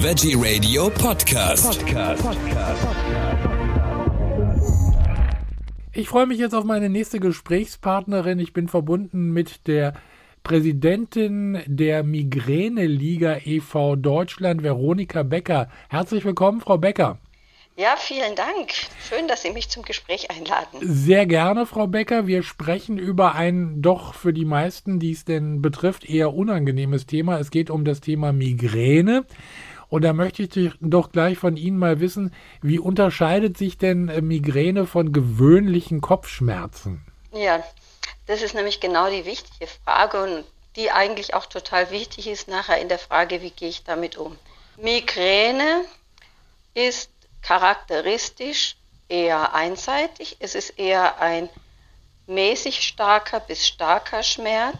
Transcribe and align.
Veggie 0.00 0.36
Radio 0.38 0.90
Podcast. 0.90 1.84
Ich 5.92 6.08
freue 6.08 6.26
mich 6.26 6.38
jetzt 6.38 6.54
auf 6.54 6.62
meine 6.62 6.88
nächste 6.88 7.18
Gesprächspartnerin. 7.18 8.38
Ich 8.38 8.52
bin 8.52 8.68
verbunden 8.68 9.32
mit 9.32 9.66
der 9.66 9.94
Präsidentin 10.44 11.60
der 11.66 12.04
Migräne-Liga 12.04 13.38
e.V. 13.44 13.96
Deutschland, 13.96 14.62
Veronika 14.62 15.24
Becker. 15.24 15.68
Herzlich 15.88 16.24
willkommen, 16.24 16.60
Frau 16.60 16.78
Becker. 16.78 17.18
Ja, 17.76 17.94
vielen 17.96 18.36
Dank. 18.36 18.72
Schön, 19.08 19.28
dass 19.28 19.42
Sie 19.42 19.50
mich 19.50 19.68
zum 19.68 19.84
Gespräch 19.84 20.30
einladen. 20.30 20.78
Sehr 20.80 21.26
gerne, 21.26 21.66
Frau 21.66 21.88
Becker. 21.88 22.26
Wir 22.28 22.44
sprechen 22.44 22.98
über 22.98 23.34
ein 23.34 23.82
doch 23.82 24.14
für 24.14 24.32
die 24.32 24.44
meisten, 24.44 24.98
die 24.98 25.12
es 25.12 25.24
denn 25.24 25.60
betrifft, 25.60 26.04
eher 26.08 26.34
unangenehmes 26.34 27.06
Thema. 27.06 27.38
Es 27.38 27.50
geht 27.50 27.70
um 27.70 27.84
das 27.84 28.00
Thema 28.00 28.32
Migräne. 28.32 29.24
Und 29.88 30.02
da 30.02 30.12
möchte 30.12 30.42
ich 30.42 30.72
doch 30.80 31.12
gleich 31.12 31.38
von 31.38 31.56
Ihnen 31.56 31.78
mal 31.78 32.00
wissen, 32.00 32.34
wie 32.60 32.78
unterscheidet 32.78 33.56
sich 33.56 33.78
denn 33.78 34.08
äh, 34.08 34.20
Migräne 34.20 34.86
von 34.86 35.12
gewöhnlichen 35.12 36.00
Kopfschmerzen? 36.00 37.04
Ja, 37.32 37.62
das 38.26 38.42
ist 38.42 38.54
nämlich 38.54 38.80
genau 38.80 39.10
die 39.10 39.24
wichtige 39.24 39.66
Frage 39.66 40.22
und 40.22 40.44
die 40.76 40.90
eigentlich 40.90 41.34
auch 41.34 41.46
total 41.46 41.90
wichtig 41.90 42.28
ist 42.28 42.48
nachher 42.48 42.80
in 42.80 42.88
der 42.88 42.98
Frage, 42.98 43.42
wie 43.42 43.50
gehe 43.50 43.70
ich 43.70 43.84
damit 43.84 44.16
um. 44.16 44.36
Migräne 44.76 45.84
ist 46.74 47.10
charakteristisch 47.42 48.76
eher 49.08 49.54
einseitig. 49.54 50.36
Es 50.40 50.54
ist 50.54 50.78
eher 50.78 51.20
ein 51.20 51.48
mäßig 52.26 52.82
starker 52.82 53.40
bis 53.40 53.66
starker 53.66 54.22
Schmerz. 54.22 54.76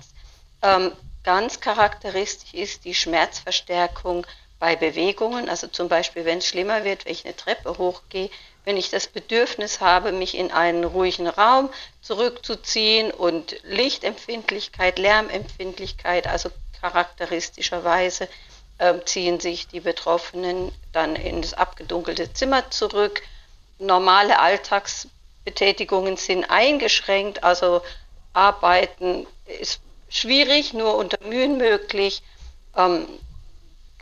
Ähm, 0.63 0.93
ganz 1.25 1.61
charakteristisch 1.61 2.55
ist 2.55 2.85
die 2.85 2.95
Schmerzverstärkung 2.95 4.27
bei 4.59 4.77
Bewegungen, 4.77 5.49
also 5.49 5.69
zum 5.69 5.89
Beispiel, 5.89 6.25
wenn 6.25 6.39
es 6.39 6.47
schlimmer 6.47 6.85
wird, 6.85 7.05
wenn 7.05 7.13
ich 7.13 7.25
eine 7.25 7.37
Treppe 7.37 7.79
hochgehe, 7.79 8.31
wenn 8.65 8.77
ich 8.77 8.91
das 8.91 9.07
Bedürfnis 9.07 9.81
habe, 9.81 10.13
mich 10.13 10.37
in 10.37 10.51
einen 10.51 10.85
ruhigen 10.85 11.27
Raum 11.27 11.71
zurückzuziehen 12.03 13.11
und 13.11 13.57
Lichtempfindlichkeit, 13.63 14.99
Lärmempfindlichkeit, 14.99 16.27
also 16.27 16.51
charakteristischerweise 16.81 18.29
äh, 18.79 18.95
ziehen 19.05 19.41
sich 19.41 19.69
die 19.69 19.81
Betroffenen 19.81 20.73
dann 20.93 21.17
in 21.17 21.43
das 21.43 21.55
abgedunkelte 21.55 22.33
Zimmer 22.33 22.71
zurück. 22.71 23.23
Normale 23.79 24.39
Alltagsbetätigungen 24.39 26.17
sind 26.17 26.45
eingeschränkt, 26.51 27.45
also 27.45 27.81
Arbeiten 28.33 29.27
ist 29.61 29.81
schwierig, 30.09 30.75
nur 30.75 30.97
unter 30.97 31.25
Mühen 31.25 31.59
möglich. 31.59 32.23
Ähm, 32.77 33.07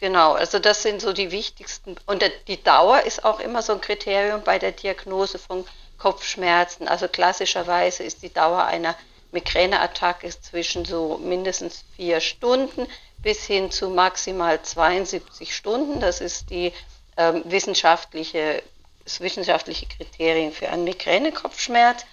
genau, 0.06 0.34
also 0.34 0.60
das 0.60 0.82
sind 0.82 1.00
so 1.00 1.12
die 1.12 1.32
wichtigsten. 1.32 1.96
Und 2.06 2.22
die 2.46 2.62
Dauer 2.62 3.00
ist 3.02 3.24
auch 3.24 3.40
immer 3.40 3.60
so 3.60 3.72
ein 3.72 3.80
Kriterium 3.80 4.40
bei 4.44 4.56
der 4.56 4.70
Diagnose 4.70 5.36
von 5.36 5.64
Kopfschmerzen. 5.98 6.86
Also 6.86 7.08
klassischerweise 7.08 8.04
ist 8.04 8.22
die 8.22 8.32
Dauer 8.32 8.62
einer 8.62 8.94
Migräneattacke 9.32 10.30
zwischen 10.40 10.84
so 10.84 11.18
mindestens 11.18 11.84
vier 11.96 12.20
Stunden 12.20 12.86
bis 13.18 13.46
hin 13.46 13.72
zu 13.72 13.88
maximal 13.88 14.62
72 14.62 15.56
Stunden. 15.56 15.98
Das 15.98 16.20
ist 16.20 16.50
die 16.50 16.72
ähm, 17.16 17.42
wissenschaftliche, 17.44 18.62
das 19.02 19.18
wissenschaftliche 19.18 19.86
Kriterium 19.86 20.52
für 20.52 20.68
einen 20.68 20.84
Migränekopfschmerz. 20.84 22.06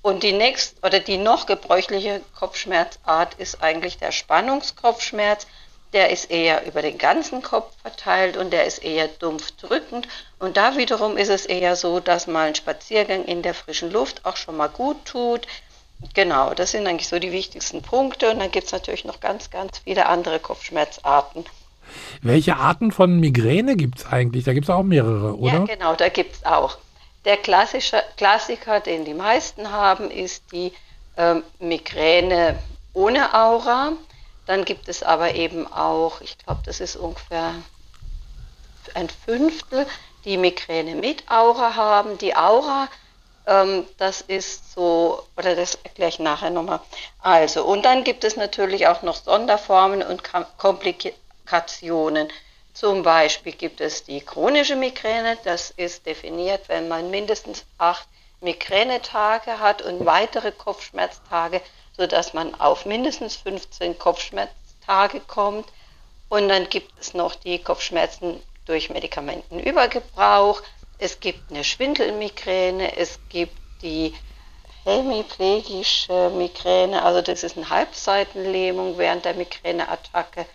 Und 0.00 0.22
die 0.22 0.32
nächst 0.32 0.76
oder 0.84 1.00
die 1.00 1.16
noch 1.16 1.46
gebräuchliche 1.46 2.20
Kopfschmerzart 2.38 3.34
ist 3.34 3.60
eigentlich 3.64 3.98
der 3.98 4.12
Spannungskopfschmerz. 4.12 5.48
Der 5.92 6.10
ist 6.10 6.30
eher 6.30 6.66
über 6.66 6.80
den 6.80 6.96
ganzen 6.96 7.42
Kopf 7.42 7.74
verteilt 7.82 8.36
und 8.36 8.50
der 8.52 8.64
ist 8.64 8.82
eher 8.82 9.08
dumpf 9.08 9.50
drückend. 9.52 10.08
Und 10.38 10.56
da 10.56 10.76
wiederum 10.76 11.16
ist 11.16 11.28
es 11.28 11.44
eher 11.44 11.76
so, 11.76 12.00
dass 12.00 12.26
mal 12.26 12.48
ein 12.48 12.54
Spaziergang 12.54 13.24
in 13.24 13.42
der 13.42 13.54
frischen 13.54 13.90
Luft 13.90 14.24
auch 14.24 14.36
schon 14.36 14.56
mal 14.56 14.68
gut 14.68 15.04
tut. 15.04 15.46
Genau, 16.14 16.54
das 16.54 16.72
sind 16.72 16.86
eigentlich 16.86 17.08
so 17.08 17.18
die 17.18 17.32
wichtigsten 17.32 17.82
Punkte. 17.82 18.30
Und 18.30 18.40
dann 18.40 18.50
gibt 18.50 18.66
es 18.66 18.72
natürlich 18.72 19.04
noch 19.04 19.20
ganz, 19.20 19.50
ganz 19.50 19.78
viele 19.78 20.06
andere 20.06 20.40
Kopfschmerzarten. 20.40 21.44
Welche 22.22 22.56
Arten 22.56 22.92
von 22.92 23.20
Migräne 23.20 23.76
gibt 23.76 23.98
es 23.98 24.06
eigentlich? 24.06 24.44
Da 24.44 24.52
gibt 24.54 24.66
es 24.66 24.70
auch 24.70 24.82
mehrere, 24.82 25.36
oder? 25.36 25.52
Ja, 25.52 25.64
genau, 25.64 25.94
da 25.94 26.08
gibt 26.08 26.36
es 26.36 26.44
auch. 26.44 26.78
Der 27.24 27.36
klassische 27.36 28.02
Klassiker, 28.16 28.80
den 28.80 29.04
die 29.04 29.14
meisten 29.14 29.70
haben, 29.70 30.10
ist 30.10 30.44
die 30.52 30.72
ähm, 31.16 31.42
Migräne 31.60 32.58
ohne 32.94 33.32
Aura. 33.34 33.92
Dann 34.46 34.64
gibt 34.64 34.88
es 34.88 35.02
aber 35.02 35.34
eben 35.34 35.72
auch, 35.72 36.20
ich 36.20 36.38
glaube, 36.38 36.62
das 36.64 36.80
ist 36.80 36.96
ungefähr 36.96 37.54
ein 38.94 39.08
Fünftel, 39.08 39.86
die 40.24 40.36
Migräne 40.36 40.94
mit 40.94 41.30
Aura 41.30 41.76
haben. 41.76 42.18
Die 42.18 42.34
Aura 42.34 42.88
ähm, 43.46 43.86
das 43.98 44.20
ist 44.20 44.72
so, 44.72 45.26
oder 45.36 45.56
das 45.56 45.74
erkläre 45.82 46.10
ich 46.10 46.18
nachher 46.18 46.50
nochmal. 46.50 46.80
Also, 47.20 47.64
und 47.64 47.84
dann 47.84 48.04
gibt 48.04 48.24
es 48.24 48.36
natürlich 48.36 48.86
auch 48.86 49.02
noch 49.02 49.16
Sonderformen 49.16 50.02
und 50.02 50.22
Komplikationen. 50.58 52.28
Zum 52.72 53.02
Beispiel 53.02 53.52
gibt 53.52 53.80
es 53.80 54.04
die 54.04 54.20
chronische 54.20 54.76
Migräne, 54.76 55.36
das 55.44 55.72
ist 55.72 56.06
definiert, 56.06 56.68
wenn 56.68 56.88
man 56.88 57.10
mindestens 57.10 57.64
acht 57.78 58.06
Migränetage 58.40 59.58
hat 59.58 59.82
und 59.82 60.06
weitere 60.06 60.52
Kopfschmerztage, 60.52 61.60
sodass 61.96 62.34
man 62.34 62.54
auf 62.54 62.86
mindestens 62.86 63.36
15 63.36 63.98
Kopfschmerztage 63.98 65.20
kommt. 65.20 65.66
Und 66.28 66.48
dann 66.48 66.68
gibt 66.68 66.92
es 66.98 67.14
noch 67.14 67.34
die 67.34 67.58
Kopfschmerzen 67.58 68.42
durch 68.64 68.90
Medikamentenübergebrauch. 68.90 70.62
Es 70.98 71.20
gibt 71.20 71.50
eine 71.50 71.64
Schwindelmigräne, 71.64 72.96
es 72.96 73.18
gibt 73.28 73.58
die 73.82 74.14
hemiplegische 74.84 76.30
Migräne, 76.30 77.02
also 77.02 77.20
das 77.20 77.42
ist 77.42 77.56
eine 77.56 77.70
Halbseitenlähmung 77.70 78.98
während 78.98 79.24
der 79.24 79.34
Migräneattacke 79.34 80.46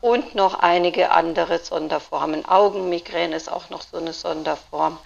und 0.00 0.34
noch 0.34 0.54
einige 0.58 1.10
andere 1.10 1.58
Sonderformen. 1.58 2.46
Augenmigräne 2.46 3.36
ist 3.36 3.50
auch 3.50 3.70
noch 3.70 3.82
so 3.82 3.98
eine 3.98 4.12
Sonderform. 4.12 4.98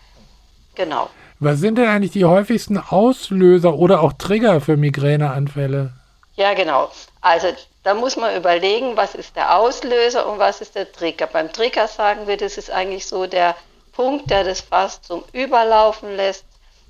Genau. 0.75 1.11
Was 1.45 1.59
sind 1.59 1.77
denn 1.77 1.89
eigentlich 1.89 2.13
die 2.13 2.25
häufigsten 2.25 2.79
Auslöser 2.79 3.75
oder 3.75 4.03
auch 4.03 4.15
Trigger 4.15 4.63
für 4.63 4.79
Migräneanfälle? 4.79 5.93
Ja, 6.37 6.55
genau. 6.55 6.91
Also 7.21 7.49
da 7.83 7.93
muss 7.93 8.17
man 8.17 8.35
überlegen, 8.35 8.97
was 8.97 9.15
ist 9.15 9.37
der 9.37 9.59
Auslöser 9.59 10.27
und 10.27 10.39
was 10.39 10.63
ist 10.63 10.75
der 10.75 10.91
Trigger. 10.91 11.27
Beim 11.27 11.53
Trigger 11.53 11.87
sagen 11.87 12.27
wir, 12.27 12.39
das 12.39 12.57
ist 12.57 12.71
eigentlich 12.71 13.07
so 13.07 13.27
der 13.27 13.55
Punkt, 13.93 14.31
der 14.31 14.43
das 14.43 14.63
Fass 14.63 15.03
zum 15.03 15.23
Überlaufen 15.33 16.17
lässt. 16.17 16.47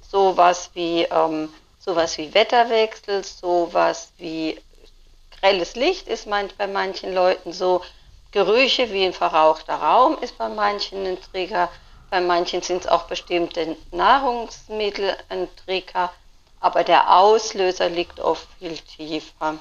Sowas 0.09 0.71
wie, 0.75 1.03
ähm, 1.03 1.49
sowas 1.81 2.17
wie 2.17 2.33
Wetterwechsel, 2.33 3.25
sowas 3.25 4.13
wie 4.19 4.61
grelles 5.41 5.75
Licht 5.75 6.07
ist 6.07 6.29
bei 6.31 6.67
manchen 6.69 7.13
Leuten 7.13 7.53
so. 7.53 7.83
Gerüche 8.31 8.93
wie 8.93 9.05
ein 9.05 9.13
verrauchter 9.13 9.75
Raum 9.75 10.17
ist 10.21 10.39
bei 10.39 10.49
manchen 10.49 11.07
ein 11.07 11.19
Trigger. 11.33 11.69
Bei 12.15 12.21
manchen 12.21 12.63
sind 12.63 12.83
es 12.83 12.87
auch 12.87 13.07
bestimmte 13.07 13.77
Nahrungsmittel 13.91 15.17
ein 15.31 15.49
Trigger. 15.57 16.13
Aber 16.61 16.85
der 16.85 17.13
Auslöser 17.13 17.89
liegt 17.89 18.21
oft 18.21 18.47
viel 18.61 18.79
tiefer. 18.79 19.57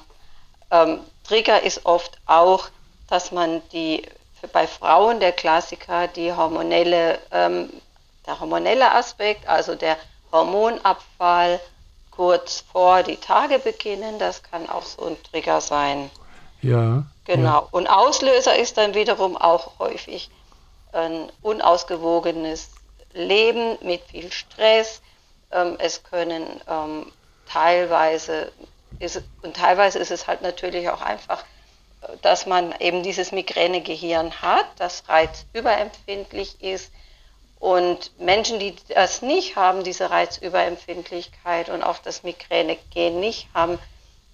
Ähm, 0.69 0.99
Trigger 1.23 1.63
ist 1.63 1.83
oft 1.87 2.19
auch, 2.27 2.67
dass 3.09 3.31
man 3.31 3.63
die 3.71 4.03
bei 4.51 4.67
Frauen 4.67 5.19
der 5.19 5.31
Klassiker 5.31 6.07
die 6.07 6.31
hormonelle, 6.31 7.17
ähm, 7.31 7.71
der 8.27 8.39
hormonelle 8.39 8.91
Aspekt, 8.91 9.47
also 9.47 9.73
der 9.73 9.97
Hormonabfall 10.31 11.59
kurz 12.11 12.63
vor 12.71 13.01
die 13.01 13.17
Tage 13.17 13.57
beginnen, 13.57 14.19
das 14.19 14.43
kann 14.43 14.69
auch 14.69 14.83
so 14.83 15.05
ein 15.05 15.17
Trigger 15.23 15.59
sein. 15.59 16.11
Ja. 16.61 17.03
Genau. 17.25 17.61
Ja. 17.61 17.67
Und 17.71 17.87
Auslöser 17.87 18.55
ist 18.55 18.77
dann 18.77 18.93
wiederum 18.93 19.37
auch 19.37 19.79
häufig 19.79 20.29
ein 20.93 21.31
unausgewogenes 21.41 22.69
Leben 23.13 23.77
mit 23.81 24.01
viel 24.03 24.31
Stress. 24.31 25.01
Ähm, 25.51 25.75
es 25.79 26.03
können 26.03 26.61
ähm, 26.67 27.11
teilweise 27.47 28.51
ist, 28.99 29.21
und 29.41 29.55
teilweise 29.55 29.99
ist 29.99 30.11
es 30.11 30.27
halt 30.27 30.41
natürlich 30.41 30.89
auch 30.89 31.01
einfach 31.01 31.43
dass 32.21 32.45
man 32.45 32.73
eben 32.79 33.03
dieses 33.03 33.31
Migränegehirn 33.31 34.41
hat, 34.41 34.65
das 34.77 35.03
reizüberempfindlich 35.07 36.61
ist. 36.61 36.91
Und 37.59 38.11
Menschen, 38.19 38.59
die 38.59 38.75
das 38.89 39.21
nicht 39.21 39.55
haben, 39.55 39.83
diese 39.83 40.09
Reizüberempfindlichkeit 40.09 41.69
und 41.69 41.81
auch 41.81 41.99
das 41.99 42.23
Migränegen 42.23 43.19
nicht 43.19 43.47
haben, 43.53 43.79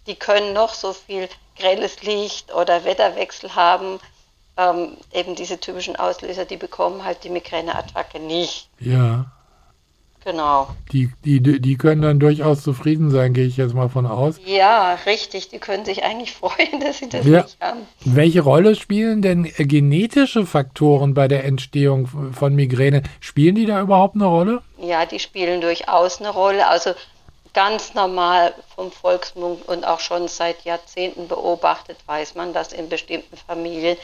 die 0.08 0.16
können 0.16 0.54
noch 0.54 0.74
so 0.74 0.94
viel 0.94 1.30
grelles 1.56 2.02
Licht 2.02 2.52
oder 2.54 2.86
Wetterwechsel 2.86 3.54
haben. 3.54 4.00
Ähm, 4.60 4.98
eben 5.14 5.36
diese 5.36 5.58
typischen 5.60 5.96
Auslöser, 5.96 6.44
die 6.44 6.58
bekommen 6.58 7.06
halt 7.06 7.24
die 7.24 7.30
Migräneattacke 7.30 8.20
nicht. 8.20 8.68
Ja. 8.80 9.28
Genau. 10.26 10.68
Die, 10.92 11.10
die, 11.24 11.40
die 11.62 11.78
können 11.78 12.02
dann 12.02 12.20
durchaus 12.20 12.62
zufrieden 12.62 13.10
sein, 13.10 13.34
gehe 13.34 13.46
ich 13.46 13.56
jetzt 13.56 13.74
mal 13.74 13.88
von 13.88 14.06
aus. 14.06 14.36
Ja, 14.46 14.96
richtig. 15.06 15.48
Die 15.48 15.60
können 15.60 15.86
sich 15.86 16.04
eigentlich 16.04 16.34
freuen, 16.36 16.82
dass 16.82 16.98
sie 16.98 17.08
das 17.08 17.26
Ja. 17.26 17.44
nicht 17.44 17.58
haben. 17.62 17.80
Welche 18.04 18.42
Rolle 18.42 18.76
spielen 18.76 19.22
denn 19.22 19.46
äh, 19.46 19.64
genetische 19.66 20.46
Faktoren 20.46 21.14
bei 21.14 21.30
der 21.30 21.46
Entstehung 21.46 22.08
von 22.34 22.54
Migräne? 22.54 23.04
Spielen 23.22 23.56
die 23.56 23.66
da 23.66 23.80
überhaupt 23.80 24.16
eine 24.16 24.26
Rolle? 24.26 24.62
Ja, 24.78 25.06
die 25.06 25.20
spielen 25.20 25.62
durchaus 25.62 26.20
eine 26.20 26.32
Rolle. 26.32 26.68
Also 26.68 26.92
ganz 27.54 27.94
normal 27.94 28.54
vom 28.76 28.92
Volksmund 28.92 29.68
und 29.70 29.88
auch 29.88 30.02
schon 30.02 30.28
seit 30.28 30.66
Jahrzehnten 30.66 31.30
beobachtet, 31.30 31.98
weiß 32.06 32.36
man, 32.36 32.52
dass 32.54 32.74
in 32.74 32.90
bestimmten 32.90 33.38
Familien 33.38 33.98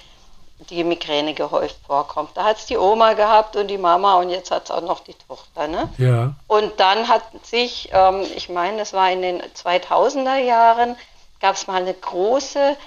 die 0.69 0.83
Migräne 0.83 1.33
gehäuft 1.33 1.77
vorkommt. 1.85 2.29
Da 2.35 2.43
hat 2.45 2.57
es 2.57 2.65
die 2.65 2.77
Oma 2.77 3.13
gehabt 3.13 3.55
und 3.55 3.67
die 3.67 3.77
Mama 3.77 4.15
und 4.19 4.29
jetzt 4.29 4.51
hat 4.51 4.65
es 4.65 4.71
auch 4.71 4.81
noch 4.81 5.01
die 5.01 5.13
Tochter. 5.27 5.67
Ne? 5.67 5.89
Ja. 5.97 6.33
Und 6.47 6.79
dann 6.79 7.07
hat 7.07 7.23
sich, 7.45 7.89
ähm, 7.91 8.25
ich 8.35 8.49
meine, 8.49 8.77
das 8.77 8.93
war 8.93 9.11
in 9.11 9.21
den 9.21 9.41
2000er 9.41 10.37
Jahren, 10.37 10.95
gab 11.41 11.55
es 11.55 11.67
mal 11.67 11.81
eine 11.81 11.93
große 11.93 12.77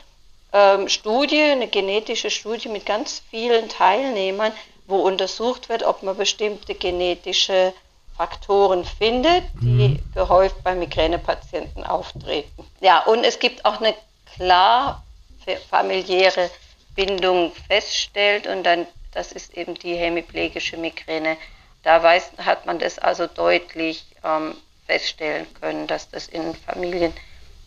ähm, 0.53 0.89
Studie, 0.89 1.43
eine 1.43 1.69
genetische 1.69 2.31
Studie 2.31 2.69
mit 2.71 2.87
ganz 2.87 3.23
vielen 3.31 3.69
Teilnehmern, 3.69 4.53
wo 4.87 4.97
untersucht 5.01 5.69
wird, 5.69 5.83
ob 5.83 6.03
man 6.03 6.17
bestimmte 6.17 6.75
genetische 6.75 7.75
Faktoren 8.17 8.85
findet, 8.85 9.45
die 9.61 10.01
gehäuft 10.15 10.65
bei 10.65 10.75
Migränepatienten 10.75 11.85
auftreten. 11.85 12.67
Ja, 12.81 13.01
und 13.05 13.23
es 13.25 13.39
gibt 13.39 13.65
auch 13.67 13.79
eine 13.81 13.95
klar 14.35 15.05
fa- 15.45 15.53
familiäre 15.71 16.51
Bindung 16.99 17.53
feststellt 17.69 18.49
und 18.49 18.65
dann, 18.65 18.85
das 19.13 19.31
ist 19.31 19.57
eben 19.57 19.75
die 19.77 19.95
hemiplegische 19.95 20.77
Migräne. 20.77 21.37
Da 21.85 22.03
weiß, 22.03 22.33
hat 22.39 22.67
man 22.67 22.81
das 22.81 22.99
also 22.99 23.29
deutlich 23.29 24.05
ähm, 24.25 24.57
feststellen 24.89 25.47
können, 25.61 25.87
dass 25.87 26.11
das 26.11 26.27
in 26.27 26.57
Familien 26.57 27.13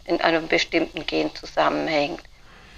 in 0.03 0.19
einem 0.19 0.49
bestimmten 0.49 1.05
Gen 1.05 1.33
zusammenhängt. 1.33 2.19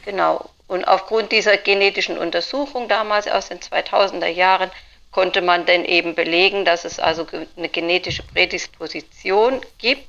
Genau. 0.05 0.47
Und 0.67 0.87
aufgrund 0.87 1.31
dieser 1.31 1.57
genetischen 1.57 2.19
Untersuchung 2.19 2.87
damals 2.87 3.27
aus 3.27 3.49
den 3.49 3.59
2000er 3.59 4.27
Jahren 4.27 4.69
konnte 5.11 5.41
man 5.41 5.65
dann 5.65 5.85
eben 5.85 6.13
belegen, 6.13 6.65
dass 6.65 6.85
es 6.85 6.99
also 6.99 7.25
eine 7.57 7.69
genetische 7.69 8.21
Prädisposition 8.21 9.59
gibt, 9.79 10.07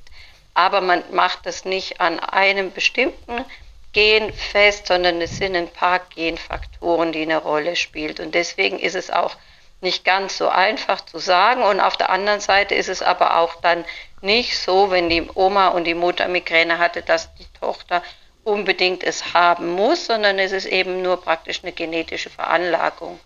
aber 0.52 0.82
man 0.82 1.02
macht 1.10 1.46
das 1.46 1.64
nicht 1.64 2.02
an 2.02 2.20
einem 2.20 2.70
bestimmten 2.70 3.46
Gen 3.94 4.32
fest, 4.32 4.88
sondern 4.88 5.20
es 5.22 5.38
sind 5.38 5.56
ein 5.56 5.68
paar 5.68 6.00
Genfaktoren, 6.14 7.12
die 7.12 7.22
eine 7.22 7.38
Rolle 7.38 7.76
spielen. 7.76 8.16
Und 8.20 8.34
deswegen 8.34 8.78
ist 8.78 8.94
es 8.94 9.10
auch 9.10 9.36
nicht 9.80 10.04
ganz 10.04 10.36
so 10.36 10.48
einfach 10.48 11.00
zu 11.02 11.18
sagen. 11.18 11.62
Und 11.62 11.80
auf 11.80 11.96
der 11.96 12.10
anderen 12.10 12.40
Seite 12.40 12.74
ist 12.74 12.88
es 12.88 13.00
aber 13.00 13.38
auch 13.38 13.60
dann 13.62 13.84
nicht 14.20 14.58
so, 14.58 14.90
wenn 14.90 15.08
die 15.08 15.26
Oma 15.34 15.68
und 15.68 15.84
die 15.84 15.94
Mutter 15.94 16.28
Migräne 16.28 16.78
hatte, 16.78 17.02
dass 17.02 17.32
die 17.36 17.46
Tochter 17.60 18.02
unbedingt 18.42 19.02
es 19.02 19.32
haben 19.32 19.70
muss, 19.72 20.06
sondern 20.06 20.38
es 20.38 20.52
ist 20.52 20.66
eben 20.66 21.02
nur 21.02 21.20
praktisch 21.20 21.60
eine 21.62 21.72
genetische 21.72 22.30
Veranlagung. 22.30 23.18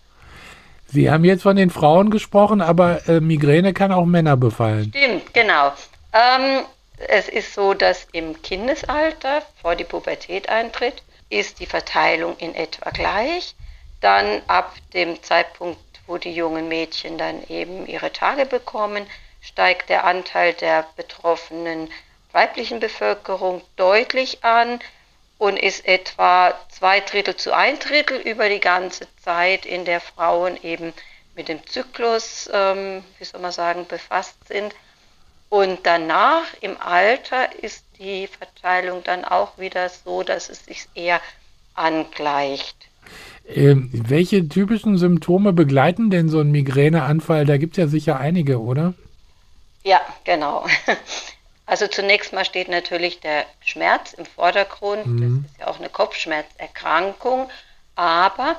Sie 0.91 1.11
haben 1.11 1.23
jetzt 1.23 1.43
von 1.43 1.55
den 1.55 1.69
Frauen 1.69 2.09
gesprochen, 2.09 2.61
aber 2.61 3.07
äh, 3.07 3.19
Migräne 3.19 3.73
kann 3.73 3.91
auch 3.91 4.05
Männer 4.05 4.37
befallen. 4.37 4.91
Stimmt, 4.95 5.33
genau. 5.33 5.73
Ähm, 6.13 6.63
es 7.07 7.29
ist 7.29 7.53
so, 7.53 7.73
dass 7.73 8.07
im 8.11 8.41
Kindesalter, 8.41 9.43
vor 9.61 9.75
die 9.75 9.83
Pubertät 9.83 10.49
eintritt, 10.49 11.01
ist 11.29 11.59
die 11.59 11.65
Verteilung 11.65 12.37
in 12.37 12.55
etwa 12.55 12.89
gleich. 12.89 13.55
Dann 14.01 14.41
ab 14.47 14.73
dem 14.93 15.21
Zeitpunkt, 15.23 15.79
wo 16.07 16.17
die 16.17 16.33
jungen 16.33 16.67
Mädchen 16.67 17.17
dann 17.17 17.43
eben 17.47 17.85
ihre 17.87 18.11
Tage 18.11 18.45
bekommen, 18.45 19.07
steigt 19.41 19.89
der 19.89 20.03
Anteil 20.03 20.53
der 20.53 20.85
betroffenen 20.95 21.89
weiblichen 22.31 22.79
Bevölkerung 22.79 23.61
deutlich 23.75 24.43
an 24.43 24.79
und 25.37 25.57
ist 25.57 25.85
etwa 25.85 26.53
zwei 26.69 26.99
Drittel 26.99 27.35
zu 27.35 27.53
ein 27.53 27.79
Drittel 27.79 28.19
über 28.19 28.49
die 28.49 28.59
ganze 28.59 29.07
Zeit, 29.23 29.65
in 29.65 29.85
der 29.85 30.01
Frauen 30.01 30.61
eben 30.63 30.93
mit 31.35 31.47
dem 31.47 31.65
Zyklus, 31.65 32.49
ähm, 32.51 33.03
wie 33.17 33.23
soll 33.23 33.39
man 33.39 33.53
sagen, 33.53 33.87
befasst 33.87 34.35
sind. 34.47 34.75
Und 35.49 35.79
danach 35.83 36.45
im 36.61 36.79
Alter 36.79 37.63
ist 37.63 37.83
die 37.97 38.27
Verteilung 38.27 39.03
dann 39.03 39.25
auch 39.25 39.57
wieder 39.57 39.89
so, 39.89 40.23
dass 40.23 40.49
es 40.49 40.65
sich 40.65 40.87
eher 40.93 41.19
angleicht. 41.73 42.75
Ähm, 43.47 43.89
welche 43.91 44.47
typischen 44.47 44.97
Symptome 44.97 45.53
begleiten 45.53 46.11
denn 46.11 46.29
so 46.29 46.39
einen 46.39 46.51
Migräneanfall? 46.51 47.45
Da 47.45 47.57
gibt 47.57 47.77
es 47.77 47.81
ja 47.81 47.87
sicher 47.87 48.19
einige, 48.19 48.61
oder? 48.61 48.93
Ja, 49.83 50.01
genau. 50.23 50.65
Also 51.69 51.85
zunächst 51.85 52.33
mal 52.33 52.45
steht 52.45 52.67
natürlich 52.67 53.19
der 53.19 53.45
Schmerz 53.63 54.13
im 54.13 54.25
Vordergrund. 54.25 55.05
Mhm. 55.05 55.43
Das 55.43 55.51
ist 55.51 55.59
ja 55.59 55.67
auch 55.67 55.77
eine 55.77 55.89
Kopfschmerzerkrankung. 55.89 57.47
Aber 57.95 58.55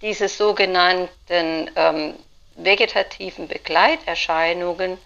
diese 0.00 0.28
sogenannten 0.28 1.68
ähm, 1.74 2.14
vegetativen 2.54 3.48
Begleiterscheinungen 3.48 4.96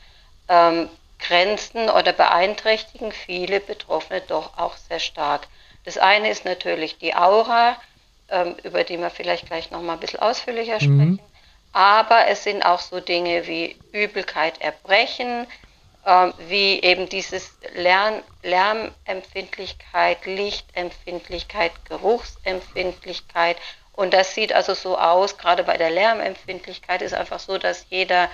ähm, 0.49 0.91
grenzen 1.19 1.89
oder 1.91 2.13
beeinträchtigen 2.13 3.13
viele 3.13 3.61
Betroffene 3.61 4.21
doch 4.23 4.57
auch 4.59 4.77
sehr 4.77 5.01
stark. 5.01 5.49
Das 5.85 5.99
eine 5.99 6.31
ist 6.31 6.45
natürlich 6.45 6.99
die 6.99 7.15
Aura, 7.15 7.77
ähm, 8.29 8.57
über 8.65 8.85
die 8.85 8.99
wir 8.99 9.11
vielleicht 9.11 9.47
gleich 9.47 9.71
noch 9.71 9.83
mal 9.83 9.95
ein 9.95 10.01
bisschen 10.01 10.21
ausführlicher 10.21 10.81
sprechen. 10.81 11.21
Aber 11.73 12.27
es 12.27 12.45
sind 12.45 12.65
auch 12.65 12.81
so 12.81 13.01
Dinge 13.01 13.47
wie 13.47 13.77
Übelkeit, 13.93 14.61
Erbrechen, 14.61 15.47
ähm, 16.07 16.33
wie 16.49 16.81
eben 16.81 17.09
dieses 17.09 17.57
Lärm, 17.75 18.23
Lärmempfindlichkeit, 18.43 20.25
Lichtempfindlichkeit, 20.27 21.73
Geruchsempfindlichkeit. 21.89 23.57
Und 23.93 24.15
das 24.15 24.35
sieht 24.35 24.53
also 24.53 24.75
so 24.75 24.97
aus, 24.99 25.37
gerade 25.39 25.65
bei 25.65 25.77
der 25.77 25.91
Lärmempfindlichkeit 25.91 27.03
ist 27.03 27.15
einfach 27.15 27.41
so, 27.41 27.59
dass 27.59 27.87
jeder 27.91 28.31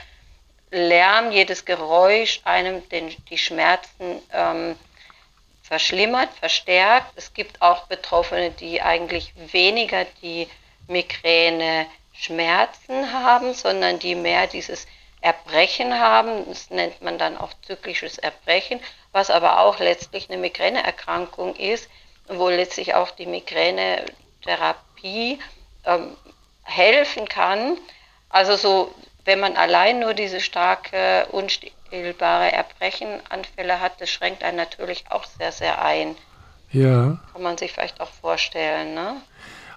Lärm, 0.72 1.32
jedes 1.32 1.64
Geräusch 1.64 2.40
einem 2.44 2.88
den, 2.88 3.14
die 3.28 3.38
Schmerzen 3.38 4.20
ähm, 4.32 4.76
verschlimmert, 5.62 6.32
verstärkt. 6.32 7.12
Es 7.14 7.34
gibt 7.34 7.60
auch 7.60 7.86
Betroffene, 7.86 8.50
die 8.50 8.82
eigentlich 8.82 9.32
weniger 9.52 10.04
die 10.22 10.48
Migräne 10.88 11.86
Schmerzen 12.14 13.12
haben, 13.12 13.54
sondern 13.54 13.98
die 13.98 14.14
mehr 14.14 14.46
dieses 14.46 14.86
Erbrechen 15.20 15.98
haben. 15.98 16.46
Das 16.48 16.70
nennt 16.70 17.02
man 17.02 17.18
dann 17.18 17.36
auch 17.36 17.50
zyklisches 17.66 18.16
Erbrechen, 18.18 18.80
was 19.12 19.30
aber 19.30 19.60
auch 19.60 19.78
letztlich 19.78 20.30
eine 20.30 20.38
Migräneerkrankung 20.38 21.54
ist, 21.56 21.90
wo 22.28 22.48
letztlich 22.48 22.94
auch 22.94 23.10
die 23.10 23.26
Migränetherapie 23.26 25.38
ähm, 25.84 26.16
helfen 26.64 27.28
kann. 27.28 27.76
Also 28.30 28.56
so, 28.56 28.94
wenn 29.24 29.40
man 29.40 29.56
allein 29.56 30.00
nur 30.00 30.14
diese 30.14 30.40
starke, 30.40 31.26
unstillbare 31.30 32.52
Erbrechenanfälle 32.52 33.80
hat, 33.80 34.00
das 34.00 34.10
schränkt 34.10 34.42
einen 34.42 34.56
natürlich 34.56 35.04
auch 35.10 35.24
sehr, 35.24 35.52
sehr 35.52 35.84
ein. 35.84 36.16
Ja, 36.70 37.18
Kann 37.32 37.42
man 37.42 37.58
sich 37.58 37.72
vielleicht 37.72 38.00
auch 38.00 38.10
vorstellen, 38.10 38.94
ne? 38.94 39.16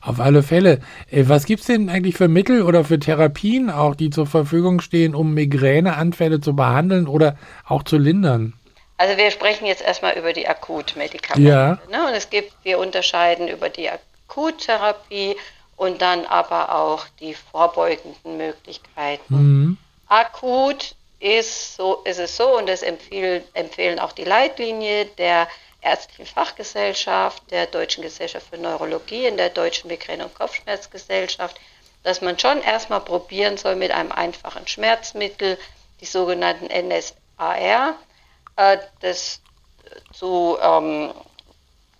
auf 0.05 0.19
alle 0.19 0.43
Fälle. 0.43 0.79
Äh, 1.09 1.23
was 1.27 1.45
gibt 1.45 1.61
es 1.61 1.67
denn 1.67 1.89
eigentlich 1.89 2.15
für 2.15 2.27
Mittel 2.27 2.61
oder 2.61 2.83
für 2.83 2.99
Therapien 2.99 3.69
auch, 3.69 3.95
die 3.95 4.09
zur 4.09 4.27
Verfügung 4.27 4.81
stehen, 4.81 5.15
um 5.15 5.33
Migräneanfälle 5.33 6.39
zu 6.39 6.55
behandeln 6.55 7.07
oder 7.07 7.37
auch 7.67 7.83
zu 7.83 7.97
lindern? 7.97 8.53
Also 8.97 9.17
wir 9.17 9.29
sprechen 9.31 9.65
jetzt 9.65 9.83
erstmal 9.83 10.17
über 10.17 10.31
die 10.31 10.47
Akutmedikamente. 10.47 11.49
Ja. 11.49 11.79
Ne? 11.91 12.07
Und 12.07 12.13
es 12.13 12.29
gibt, 12.29 12.53
wir 12.63 12.79
unterscheiden 12.79 13.47
über 13.47 13.69
die 13.69 13.89
Akuttherapie 13.89 15.35
und 15.77 16.01
dann 16.01 16.25
aber 16.25 16.75
auch 16.75 17.05
die 17.19 17.33
vorbeugenden 17.33 18.37
Möglichkeiten. 18.37 19.35
Mhm. 19.35 19.77
Akut 20.07 20.95
ist, 21.19 21.75
so, 21.75 22.01
ist 22.05 22.19
es 22.19 22.37
so, 22.37 22.57
und 22.57 22.67
das 22.67 22.81
empfehlen, 22.81 23.43
empfehlen 23.53 23.99
auch 23.99 24.11
die 24.11 24.23
Leitlinie 24.23 25.05
der 25.05 25.47
Ärztlichen 25.81 26.25
Fachgesellschaft, 26.25 27.43
der 27.51 27.67
Deutschen 27.67 28.01
Gesellschaft 28.01 28.47
für 28.49 28.57
Neurologie, 28.57 29.25
in 29.25 29.37
der 29.37 29.49
Deutschen 29.49 29.87
Migräne- 29.87 30.25
und 30.25 30.33
Kopfschmerzgesellschaft, 30.33 31.59
dass 32.03 32.21
man 32.21 32.39
schon 32.39 32.61
erstmal 32.61 33.01
probieren 33.01 33.57
soll 33.57 33.75
mit 33.75 33.91
einem 33.91 34.11
einfachen 34.11 34.67
Schmerzmittel, 34.67 35.57
die 36.01 36.05
sogenannten 36.05 36.67
NSAR, 36.67 37.95
äh, 38.55 38.77
das 39.01 39.41
zu, 40.11 40.57
ähm, 40.61 41.13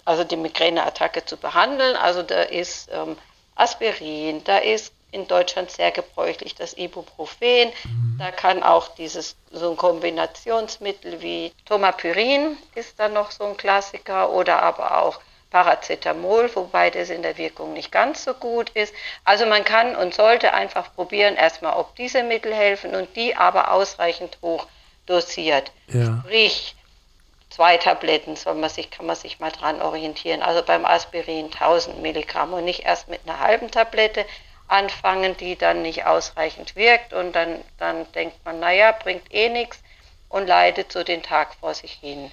also 0.03 0.23
die 0.23 0.37
Migräneattacke 0.37 1.25
zu 1.25 1.37
behandeln. 1.37 1.95
Also 1.95 2.23
da 2.23 2.41
ist 2.41 2.89
ähm, 2.91 3.17
Aspirin, 3.55 4.43
da 4.43 4.57
ist 4.57 4.93
in 5.11 5.27
Deutschland 5.27 5.71
sehr 5.71 5.91
gebräuchlich 5.91 6.55
das 6.55 6.77
Ibuprofen. 6.77 7.71
Da 8.19 8.31
kann 8.31 8.63
auch 8.63 8.89
dieses 8.95 9.35
so 9.51 9.71
ein 9.71 9.77
Kombinationsmittel 9.77 11.21
wie 11.21 11.53
Tomapyrin 11.65 12.57
ist 12.75 12.99
dann 12.99 13.13
noch 13.13 13.31
so 13.31 13.45
ein 13.45 13.57
Klassiker 13.57 14.29
oder 14.31 14.61
aber 14.61 14.97
auch 15.01 15.21
Paracetamol, 15.51 16.53
wobei 16.53 16.89
das 16.89 17.09
in 17.09 17.21
der 17.21 17.37
Wirkung 17.37 17.71
nicht 17.71 17.91
ganz 17.91 18.25
so 18.25 18.33
gut 18.33 18.71
ist. 18.71 18.93
Also 19.23 19.45
man 19.45 19.63
kann 19.63 19.95
und 19.95 20.13
sollte 20.13 20.53
einfach 20.53 20.93
probieren, 20.93 21.37
erstmal, 21.37 21.77
ob 21.77 21.95
diese 21.95 22.23
Mittel 22.23 22.53
helfen 22.53 22.93
und 22.93 23.15
die 23.15 23.37
aber 23.37 23.71
ausreichend 23.71 24.37
hoch 24.41 24.67
dosiert. 25.05 25.71
Ja. 25.87 26.21
Sprich, 26.25 26.75
zwei 27.55 27.77
Tabletten 27.77 28.35
soll 28.35 28.55
man 28.55 28.69
sich, 28.69 28.91
kann 28.91 29.05
man 29.05 29.15
sich 29.15 29.39
mal 29.39 29.51
dran 29.51 29.81
orientieren. 29.81 30.41
Also 30.41 30.61
beim 30.61 30.85
Aspirin 30.85 31.45
1000 31.45 32.01
Milligramm 32.01 32.53
und 32.53 32.65
nicht 32.65 32.83
erst 32.83 33.07
mit 33.07 33.21
einer 33.25 33.39
halben 33.39 33.71
Tablette 33.71 34.25
anfangen, 34.67 35.37
die 35.37 35.55
dann 35.55 35.81
nicht 35.81 36.05
ausreichend 36.05 36.75
wirkt 36.75 37.13
und 37.13 37.33
dann, 37.33 37.63
dann 37.77 38.11
denkt 38.11 38.43
man, 38.43 38.59
naja, 38.59 38.91
bringt 38.91 39.33
eh 39.33 39.47
nichts 39.47 39.79
und 40.27 40.47
leidet 40.47 40.91
so 40.91 41.03
den 41.03 41.23
Tag 41.23 41.55
vor 41.55 41.73
sich 41.73 41.93
hin. 41.93 42.29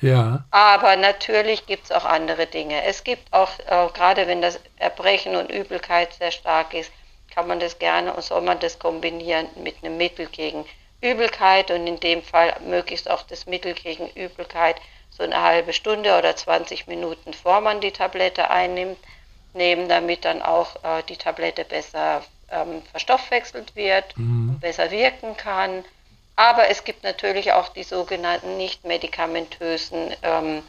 Ja. 0.00 0.42
Aber 0.50 0.96
natürlich 0.96 1.66
gibt 1.66 1.84
es 1.84 1.92
auch 1.92 2.04
andere 2.04 2.46
Dinge. 2.46 2.82
Es 2.84 3.04
gibt 3.04 3.32
auch, 3.32 3.50
äh, 3.60 3.88
gerade 3.94 4.26
wenn 4.26 4.42
das 4.42 4.58
Erbrechen 4.76 5.36
und 5.36 5.52
Übelkeit 5.52 6.14
sehr 6.14 6.32
stark 6.32 6.74
ist, 6.74 6.90
kann 7.32 7.46
man 7.46 7.60
das 7.60 7.78
gerne 7.78 8.12
und 8.12 8.22
soll 8.22 8.40
man 8.40 8.58
das 8.58 8.80
kombinieren 8.80 9.46
mit 9.54 9.76
einem 9.82 9.96
Mittel 9.96 10.26
gegen 10.26 10.64
Übelkeit 11.04 11.70
und 11.70 11.86
in 11.86 12.00
dem 12.00 12.22
Fall 12.22 12.56
möglichst 12.66 13.10
auch 13.10 13.22
das 13.22 13.46
Mittel 13.46 13.74
gegen 13.74 14.08
Übelkeit 14.10 14.76
so 15.10 15.22
eine 15.22 15.40
halbe 15.42 15.72
Stunde 15.72 16.16
oder 16.18 16.34
20 16.34 16.86
Minuten 16.86 17.34
vor 17.34 17.60
man 17.60 17.80
die 17.80 17.92
Tablette 17.92 18.50
einnimmt, 18.50 18.98
nehmen, 19.52 19.88
damit 19.88 20.24
dann 20.24 20.42
auch 20.42 20.76
äh, 20.82 21.02
die 21.08 21.16
Tablette 21.16 21.64
besser 21.64 22.24
ähm, 22.50 22.82
verstoffwechselt 22.90 23.76
wird, 23.76 24.16
Mhm. 24.16 24.58
besser 24.60 24.90
wirken 24.90 25.36
kann. 25.36 25.84
Aber 26.36 26.68
es 26.68 26.82
gibt 26.84 27.04
natürlich 27.04 27.52
auch 27.52 27.68
die 27.68 27.84
sogenannten 27.84 28.56
nicht 28.56 28.84
medikamentösen 28.84 30.14
ähm, 30.22 30.62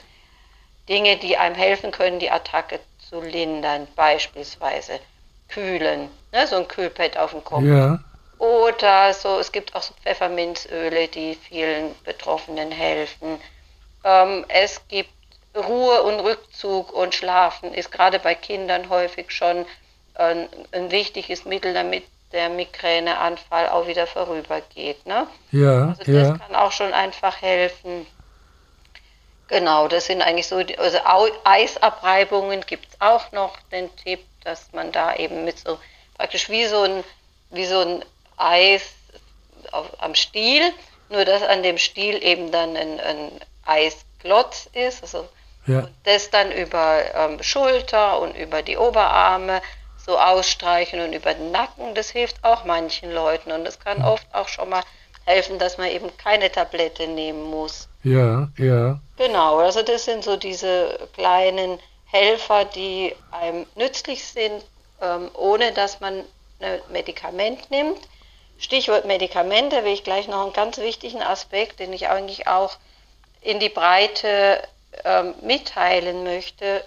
Dinge, 0.90 1.18
die 1.18 1.38
einem 1.38 1.56
helfen 1.56 1.92
können, 1.92 2.20
die 2.20 2.30
Attacke 2.30 2.80
zu 3.10 3.22
lindern, 3.22 3.88
beispielsweise 3.96 5.00
kühlen, 5.48 6.10
ne, 6.32 6.46
so 6.46 6.58
ein 6.58 6.68
Kühlpad 6.68 7.18
auf 7.18 7.32
dem 7.32 7.44
Kopf. 7.44 7.64
Ja. 7.64 8.00
Oder 8.38 9.14
so, 9.14 9.40
es 9.40 9.52
gibt 9.52 9.76
auch 9.76 9.82
so 9.82 9.94
Pfefferminzöle, 10.04 11.08
die 11.08 11.36
vielen 11.36 11.96
Betroffenen 12.04 12.72
helfen. 12.72 13.40
Ähm, 14.04 14.46
es 14.50 14.88
gibt 14.88 15.12
Ruhe 15.56 16.04
und 16.04 16.20
Rückzug 16.20 16.92
und 16.94 17.16
Schlafen 17.16 17.74
ist 17.74 17.92
gerade 17.92 18.20
bei 18.20 18.36
Kindern 18.36 18.90
häufig 18.90 19.32
schon 19.32 19.66
ein, 20.16 20.50
ein 20.72 20.92
wichtiges 20.92 21.46
Mittel, 21.46 21.74
damit 21.74 22.06
der 22.34 22.50
Migräneanfall 22.50 23.70
auch 23.70 23.88
wieder 23.88 24.08
vorübergeht. 24.08 25.06
Ne? 25.06 25.28
Ja. 25.52 25.90
Also 25.90 26.04
das 26.04 26.08
Ja. 26.08 26.38
kann 26.38 26.56
auch 26.56 26.72
schon 26.72 26.94
einfach 26.94 27.42
helfen. 27.42 28.06
Genau, 29.48 29.88
das 29.88 30.08
sind 30.08 30.22
eigentlich 30.22 30.48
so, 30.48 30.64
die, 30.64 30.78
also 30.78 30.98
Eisabreibungen 31.44 32.62
gibt 32.62 32.88
es 32.90 33.02
auch 33.02 33.32
noch 33.32 33.58
den 33.72 33.96
Tipp, 33.98 34.20
dass 34.44 34.72
man 34.74 34.92
da 34.92 35.16
eben 35.16 35.46
mit 35.46 35.60
so 35.60 35.78
praktisch 36.18 36.50
wie 36.50 36.66
so 36.66 36.82
ein, 36.82 37.04
wie 37.52 37.66
so 37.66 37.80
ein 37.80 38.06
Eis 38.38 38.82
auf, 39.72 39.88
am 40.00 40.16
Stiel, 40.16 40.62
nur 41.10 41.26
dass 41.26 41.42
an 41.42 41.64
dem 41.64 41.78
Stiel 41.78 42.24
eben 42.24 42.52
dann 42.52 42.76
ein, 42.76 43.00
ein 43.00 43.32
Eisklotz 43.66 44.70
ist, 44.74 45.04
also 45.04 45.28
Ja. 45.68 45.80
und 45.80 45.90
das 46.04 46.30
dann 46.30 46.52
über 46.52 47.04
ähm, 47.16 47.42
Schulter 47.42 48.20
und 48.20 48.36
über 48.36 48.62
die 48.62 48.78
Oberarme 48.78 49.62
so 49.98 50.20
ausstreichen 50.20 51.00
und 51.00 51.14
über 51.14 51.34
den 51.34 51.52
Nacken, 51.52 51.96
das 51.96 52.10
hilft 52.12 52.44
auch 52.44 52.64
manchen 52.66 53.12
Leuten 53.12 53.52
und 53.52 53.66
das 53.66 53.80
kann 53.80 54.04
oft 54.04 54.28
auch 54.34 54.48
schon 54.48 54.70
mal 54.70 54.84
helfen, 55.26 55.58
dass 55.58 55.80
man 55.80 55.88
eben 55.90 56.16
keine 56.18 56.52
Tablette 56.52 57.08
nehmen 57.08 57.44
muss. 57.44 57.88
Ja. 58.04 58.50
Ja. 58.58 59.00
Genau, 59.18 59.58
also 59.58 59.82
das 59.82 60.06
sind 60.06 60.24
so 60.24 60.38
diese 60.38 61.10
kleinen 61.14 61.80
Helfer, 62.06 62.66
die 62.66 63.16
einem 63.32 63.66
nützlich 63.76 64.24
sind, 64.24 64.64
ähm, 65.02 65.32
ohne 65.34 65.72
dass 65.72 66.00
man 66.00 66.24
ein 66.60 66.80
Medikament 66.90 67.72
nimmt. 67.72 68.00
Stichwort 68.58 69.06
Medikamente 69.06 69.84
will 69.84 69.94
ich 69.94 70.04
gleich 70.04 70.28
noch 70.28 70.44
einen 70.44 70.54
ganz 70.54 70.78
wichtigen 70.78 71.22
Aspekt, 71.22 71.80
den 71.80 71.94
ich 71.94 72.08
eigentlich 72.08 72.48
auch 72.48 72.78
in 73.42 73.60
die 73.60 73.70
Breite 73.70 74.62
ähm, 75.04 75.34
mitteilen 75.42 76.24
möchte. 76.24 76.84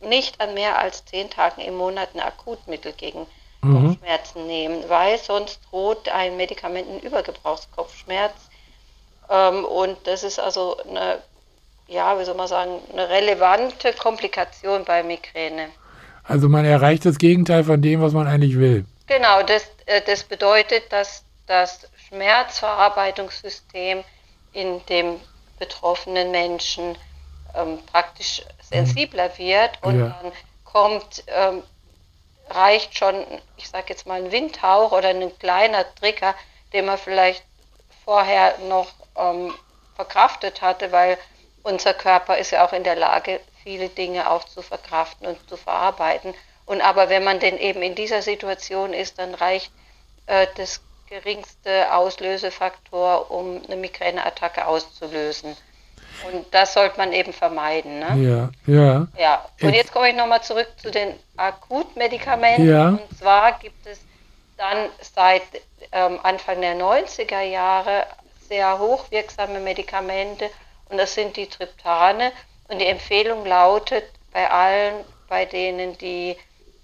Nicht 0.00 0.40
an 0.40 0.54
mehr 0.54 0.78
als 0.78 1.04
zehn 1.04 1.28
Tagen 1.28 1.60
im 1.60 1.76
Monat 1.76 2.10
ein 2.14 2.20
Akutmittel 2.20 2.92
gegen 2.92 3.26
Mhm. 3.62 3.88
Kopfschmerzen 3.88 4.46
nehmen, 4.46 4.84
weil 4.88 5.18
sonst 5.18 5.60
droht 5.70 6.08
ein 6.08 6.36
Medikamentenübergebrauchskopfschmerz. 6.36 8.34
Ähm, 9.30 9.64
und 9.64 9.96
das 10.04 10.22
ist 10.22 10.38
also 10.38 10.76
eine, 10.88 11.18
ja, 11.88 12.18
wie 12.18 12.24
soll 12.24 12.36
man 12.36 12.48
sagen, 12.48 12.80
eine 12.92 13.08
relevante 13.08 13.92
Komplikation 13.92 14.84
bei 14.84 15.02
Migräne. 15.02 15.70
Also 16.22 16.48
man 16.48 16.64
erreicht 16.64 17.04
das 17.04 17.18
Gegenteil 17.18 17.64
von 17.64 17.82
dem, 17.82 18.00
was 18.00 18.12
man 18.12 18.28
eigentlich 18.28 18.58
will. 18.58 18.84
Genau, 19.08 19.42
das, 19.42 19.68
äh, 19.86 20.02
das 20.02 20.22
bedeutet, 20.24 20.92
dass 20.92 21.24
das 21.46 21.88
Schmerzverarbeitungssystem 22.08 24.04
in 24.52 24.84
dem 24.86 25.20
betroffenen 25.58 26.30
Menschen 26.30 26.96
ähm, 27.54 27.84
praktisch 27.86 28.42
sensibler 28.60 29.36
wird 29.38 29.82
und 29.82 29.98
Ja. 29.98 30.08
dann 30.22 30.32
kommt, 30.64 31.24
ähm, 31.28 31.64
reicht 32.50 32.98
schon, 32.98 33.26
ich 33.56 33.68
sage 33.68 33.86
jetzt 33.90 34.06
mal, 34.06 34.22
ein 34.22 34.32
Windhauch 34.32 34.92
oder 34.92 35.08
ein 35.10 35.38
kleiner 35.38 35.84
Trigger, 35.96 36.34
den 36.72 36.86
man 36.86 36.98
vielleicht 36.98 37.44
vorher 38.04 38.58
noch 38.58 38.92
ähm, 39.16 39.58
verkraftet 39.94 40.62
hatte, 40.62 40.92
weil 40.92 41.18
unser 41.62 41.94
Körper 41.94 42.38
ist 42.38 42.50
ja 42.52 42.64
auch 42.66 42.72
in 42.72 42.84
der 42.84 42.96
Lage, 42.96 43.40
viele 43.62 43.88
Dinge 43.90 44.30
auch 44.30 44.44
zu 44.44 44.62
verkraften 44.62 45.26
und 45.26 45.48
zu 45.48 45.56
verarbeiten. 45.56 46.34
Und 46.68 46.82
aber 46.82 47.08
wenn 47.08 47.24
man 47.24 47.40
denn 47.40 47.58
eben 47.58 47.82
in 47.82 47.94
dieser 47.94 48.20
Situation 48.22 48.92
ist, 48.92 49.18
dann 49.18 49.34
reicht 49.34 49.72
äh, 50.26 50.46
das 50.56 50.80
geringste 51.08 51.92
Auslösefaktor, 51.94 53.30
um 53.30 53.62
eine 53.64 53.76
Migräneattacke 53.76 54.66
auszulösen. 54.66 55.56
Und 56.30 56.46
das 56.52 56.74
sollte 56.74 56.98
man 56.98 57.12
eben 57.12 57.32
vermeiden. 57.32 58.00
Ne? 58.00 58.50
Ja. 58.66 58.74
Ja. 58.74 59.06
Ja, 59.16 59.48
und 59.62 59.72
Jetzt- 59.72 59.92
komme 59.92 60.10
ich 60.10 60.14
nochmal 60.14 60.42
zurück 60.42 60.68
zu 60.76 60.90
den 60.90 61.14
Akutmedikamenten. 61.36 62.68
Ja. 62.68 62.88
Und 62.88 63.18
zwar 63.18 63.58
gibt 63.58 63.86
es 63.86 64.00
dann 64.58 64.90
seit 65.00 65.42
ähm, 65.92 66.18
Anfang 66.22 66.60
der 66.60 66.74
90er 66.74 67.40
Jahre 67.40 68.04
sehr 68.48 68.78
hochwirksame 68.78 69.60
Medikamente 69.60 70.50
und 70.90 70.98
das 70.98 71.14
sind 71.14 71.36
die 71.36 71.46
Triptane. 71.46 72.32
Und 72.68 72.78
die 72.80 72.86
Empfehlung 72.86 73.46
lautet 73.46 74.04
bei 74.32 74.50
allen, 74.50 75.04
bei 75.28 75.44
denen 75.46 75.96
die 75.96 76.36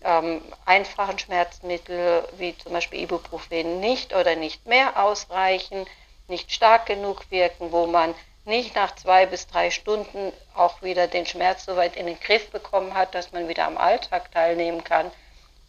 ähm, 0.04 0.42
einfachen 0.66 1.18
Schmerzmittel 1.18 2.28
wie 2.36 2.56
zum 2.58 2.72
Beispiel 2.72 3.00
Ibuprofen 3.00 3.80
nicht 3.80 4.14
oder 4.14 4.36
nicht 4.36 4.66
mehr 4.66 5.02
ausreichen, 5.02 5.86
nicht 6.28 6.52
stark 6.52 6.86
genug 6.86 7.30
wirken, 7.30 7.72
wo 7.72 7.86
man 7.86 8.14
nicht 8.44 8.74
nach 8.74 8.94
zwei 8.94 9.26
bis 9.26 9.46
drei 9.46 9.70
Stunden 9.70 10.32
auch 10.54 10.82
wieder 10.82 11.06
den 11.06 11.26
Schmerz 11.26 11.64
so 11.64 11.76
weit 11.76 11.96
in 11.96 12.06
den 12.06 12.20
Griff 12.20 12.50
bekommen 12.50 12.94
hat, 12.94 13.14
dass 13.14 13.32
man 13.32 13.48
wieder 13.48 13.66
am 13.66 13.78
Alltag 13.78 14.30
teilnehmen 14.32 14.84
kann. 14.84 15.10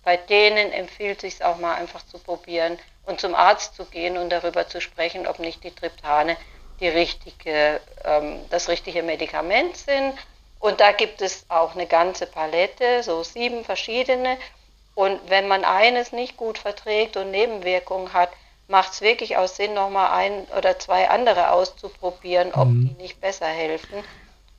Bei 0.04 0.18
denen 0.18 0.72
empfiehlt 0.72 1.22
sich 1.22 1.44
auch 1.44 1.58
mal 1.58 1.76
einfach 1.76 2.06
zu 2.06 2.20
probieren 2.20 2.78
und 3.06 3.22
zum 3.22 3.34
Arzt 3.34 3.76
zu 3.76 3.86
gehen 3.86 4.18
und 4.18 4.30
darüber 4.30 4.68
zu 4.68 4.82
sprechen, 4.82 5.26
ob 5.26 5.40
nicht 5.40 5.64
die 5.64 5.74
Triptane 5.74 6.38
die 6.80 6.90
richtige, 6.90 7.80
ähm, 8.04 8.42
das 8.50 8.68
richtige 8.68 9.02
Medikament 9.04 9.78
sind. 9.78 10.14
Und 10.66 10.80
da 10.80 10.92
gibt 10.92 11.22
es 11.22 11.46
auch 11.50 11.76
eine 11.76 11.86
ganze 11.86 12.26
Palette, 12.26 13.04
so 13.04 13.22
sieben 13.22 13.64
verschiedene. 13.64 14.38
Und 14.96 15.20
wenn 15.28 15.48
man 15.48 15.64
eines 15.64 16.12
nicht 16.12 16.38
gut 16.38 16.58
verträgt 16.58 17.18
und 17.18 17.30
Nebenwirkungen 17.30 18.14
hat, 18.14 18.30
macht 18.68 18.94
es 18.94 19.02
wirklich 19.02 19.38
auch 19.38 19.48
Sinn, 19.48 19.76
nochmal 19.76 20.12
ein 20.12 20.48
oder 20.58 20.80
zwei 20.80 21.08
andere 21.10 21.52
auszuprobieren, 21.52 22.52
ob 22.54 22.70
die 22.70 22.96
nicht 23.00 23.22
besser 23.22 23.46
helfen. 23.46 24.04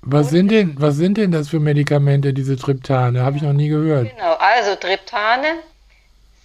Was 0.02 0.30
sind 0.30 0.52
denn, 0.52 0.76
was 0.78 0.94
sind 0.94 1.18
denn 1.18 1.32
das 1.32 1.48
für 1.48 1.58
Medikamente, 1.58 2.32
diese 2.32 2.56
Triptane? 2.56 3.24
Habe 3.24 3.38
ich 3.38 3.42
noch 3.42 3.52
nie 3.52 3.68
gehört. 3.68 4.08
Genau, 4.08 4.34
also 4.34 4.76
Triptane 4.76 5.54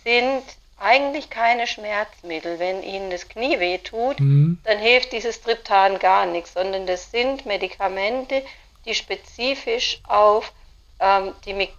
sind 0.03 0.41
eigentlich 0.79 1.29
keine 1.29 1.67
Schmerzmittel. 1.67 2.57
Wenn 2.57 2.81
Ihnen 2.81 3.11
das 3.11 3.29
Knie 3.29 3.59
weh 3.59 3.77
tut, 3.77 4.19
Mhm. 4.19 4.57
dann 4.63 4.79
hilft 4.79 5.11
dieses 5.11 5.39
Triptan 5.41 5.99
gar 5.99 6.25
nichts, 6.25 6.53
sondern 6.53 6.87
das 6.87 7.11
sind 7.11 7.45
Medikamente, 7.45 8.41
die 8.85 8.95
spezifisch 8.95 9.99
auf, 10.07 10.53
ähm, 10.99 11.35
die, 11.45 11.69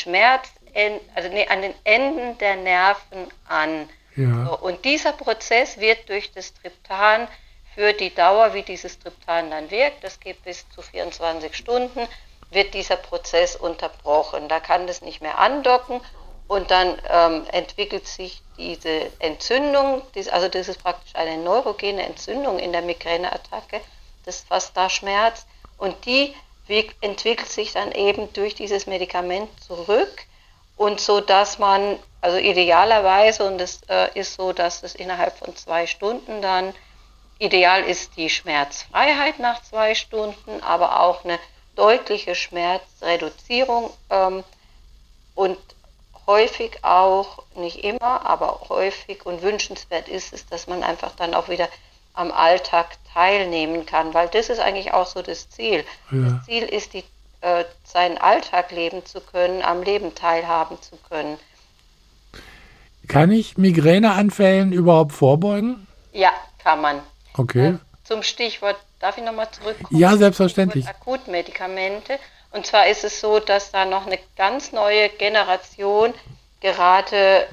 End, 0.73 1.01
also 1.15 1.29
nee, 1.29 1.47
an 1.47 1.61
den 1.61 1.73
Enden 1.83 2.37
der 2.37 2.57
Nerven 2.57 3.27
an. 3.47 3.89
Ja. 4.15 4.45
So, 4.45 4.59
und 4.59 4.83
dieser 4.85 5.13
Prozess 5.13 5.79
wird 5.79 6.09
durch 6.09 6.31
das 6.31 6.53
Triptan 6.53 7.27
für 7.73 7.93
die 7.93 8.13
Dauer, 8.13 8.53
wie 8.53 8.63
dieses 8.63 8.99
Triptan 8.99 9.51
dann 9.51 9.71
wirkt, 9.71 10.03
das 10.03 10.19
geht 10.19 10.43
bis 10.43 10.67
zu 10.69 10.81
24 10.81 11.55
Stunden, 11.55 12.07
wird 12.51 12.73
dieser 12.73 12.95
Prozess 12.95 13.55
unterbrochen. 13.55 14.47
Da 14.47 14.59
kann 14.59 14.87
das 14.87 15.01
nicht 15.01 15.21
mehr 15.21 15.37
andocken 15.39 16.01
und 16.47 16.69
dann 16.69 17.01
ähm, 17.09 17.45
entwickelt 17.51 18.07
sich 18.07 18.41
diese 18.57 19.11
Entzündung, 19.19 20.01
also 20.31 20.47
das 20.47 20.67
ist 20.67 20.81
praktisch 20.81 21.15
eine 21.15 21.37
neurogene 21.37 22.05
Entzündung 22.05 22.59
in 22.59 22.71
der 22.71 22.81
Migräneattacke, 22.81 23.81
das 24.25 24.45
was 24.49 24.73
da 24.73 24.89
schmerzt. 24.89 25.47
Und 25.77 26.05
die 26.05 26.33
entwickelt 27.01 27.49
sich 27.49 27.73
dann 27.73 27.91
eben 27.91 28.31
durch 28.33 28.55
dieses 28.55 28.87
Medikament 28.87 29.49
zurück. 29.63 30.25
Und 30.77 30.99
so, 30.99 31.21
dass 31.21 31.57
man, 31.57 31.99
also 32.21 32.37
idealerweise, 32.37 33.45
und 33.45 33.61
es 33.61 33.81
äh, 33.87 34.17
ist 34.17 34.35
so, 34.35 34.51
dass 34.51 34.83
es 34.83 34.93
innerhalb 34.93 35.37
von 35.37 35.55
zwei 35.55 35.87
Stunden 35.87 36.41
dann, 36.41 36.73
ideal 37.39 37.83
ist 37.83 38.17
die 38.17 38.29
Schmerzfreiheit 38.29 39.39
nach 39.39 39.61
zwei 39.63 39.95
Stunden, 39.95 40.61
aber 40.61 41.01
auch 41.01 41.23
eine 41.23 41.39
deutliche 41.75 42.35
Schmerzreduzierung 42.35 43.91
ähm, 44.09 44.43
und 45.33 45.57
häufig 46.27 46.83
auch, 46.83 47.43
nicht 47.55 47.83
immer, 47.83 48.25
aber 48.25 48.61
häufig 48.69 49.25
und 49.25 49.41
wünschenswert 49.41 50.07
ist 50.07 50.33
es, 50.33 50.45
dass 50.47 50.67
man 50.67 50.83
einfach 50.83 51.15
dann 51.15 51.33
auch 51.33 51.49
wieder 51.49 51.67
am 52.13 52.31
Alltag 52.31 52.97
teilnehmen 53.13 53.85
kann, 53.85 54.13
weil 54.13 54.27
das 54.29 54.49
ist 54.49 54.59
eigentlich 54.59 54.93
auch 54.93 55.05
so 55.05 55.21
das 55.21 55.49
Ziel. 55.49 55.83
Ja. 56.11 56.29
Das 56.29 56.45
Ziel 56.45 56.63
ist, 56.63 56.93
die, 56.93 57.03
äh, 57.41 57.65
seinen 57.83 58.17
Alltag 58.17 58.71
leben 58.71 59.05
zu 59.05 59.21
können, 59.21 59.61
am 59.61 59.83
Leben 59.83 60.15
teilhaben 60.15 60.81
zu 60.81 60.97
können. 61.09 61.37
Kann 63.07 63.31
ich 63.31 63.57
Migräneanfällen 63.57 64.71
überhaupt 64.71 65.11
vorbeugen? 65.11 65.87
Ja, 66.11 66.31
kann 66.63 66.81
man. 66.81 67.01
Okay. 67.37 67.67
Äh, 67.67 67.77
zum 68.03 68.23
Stichwort, 68.23 68.77
darf 68.99 69.17
ich 69.17 69.23
nochmal 69.23 69.49
zurückkommen? 69.51 69.99
Ja, 69.99 70.15
selbstverständlich. 70.17 70.87
Akutmedikamente. 70.87 72.17
Und 72.55 72.65
zwar 72.65 72.87
ist 72.87 73.03
es 73.03 73.19
so, 73.19 73.39
dass 73.39 73.71
da 73.71 73.83
noch 73.83 74.05
eine 74.05 74.17
ganz 74.37 74.71
neue 74.71 75.09
Generation 75.09 76.13
gerade 76.61 77.45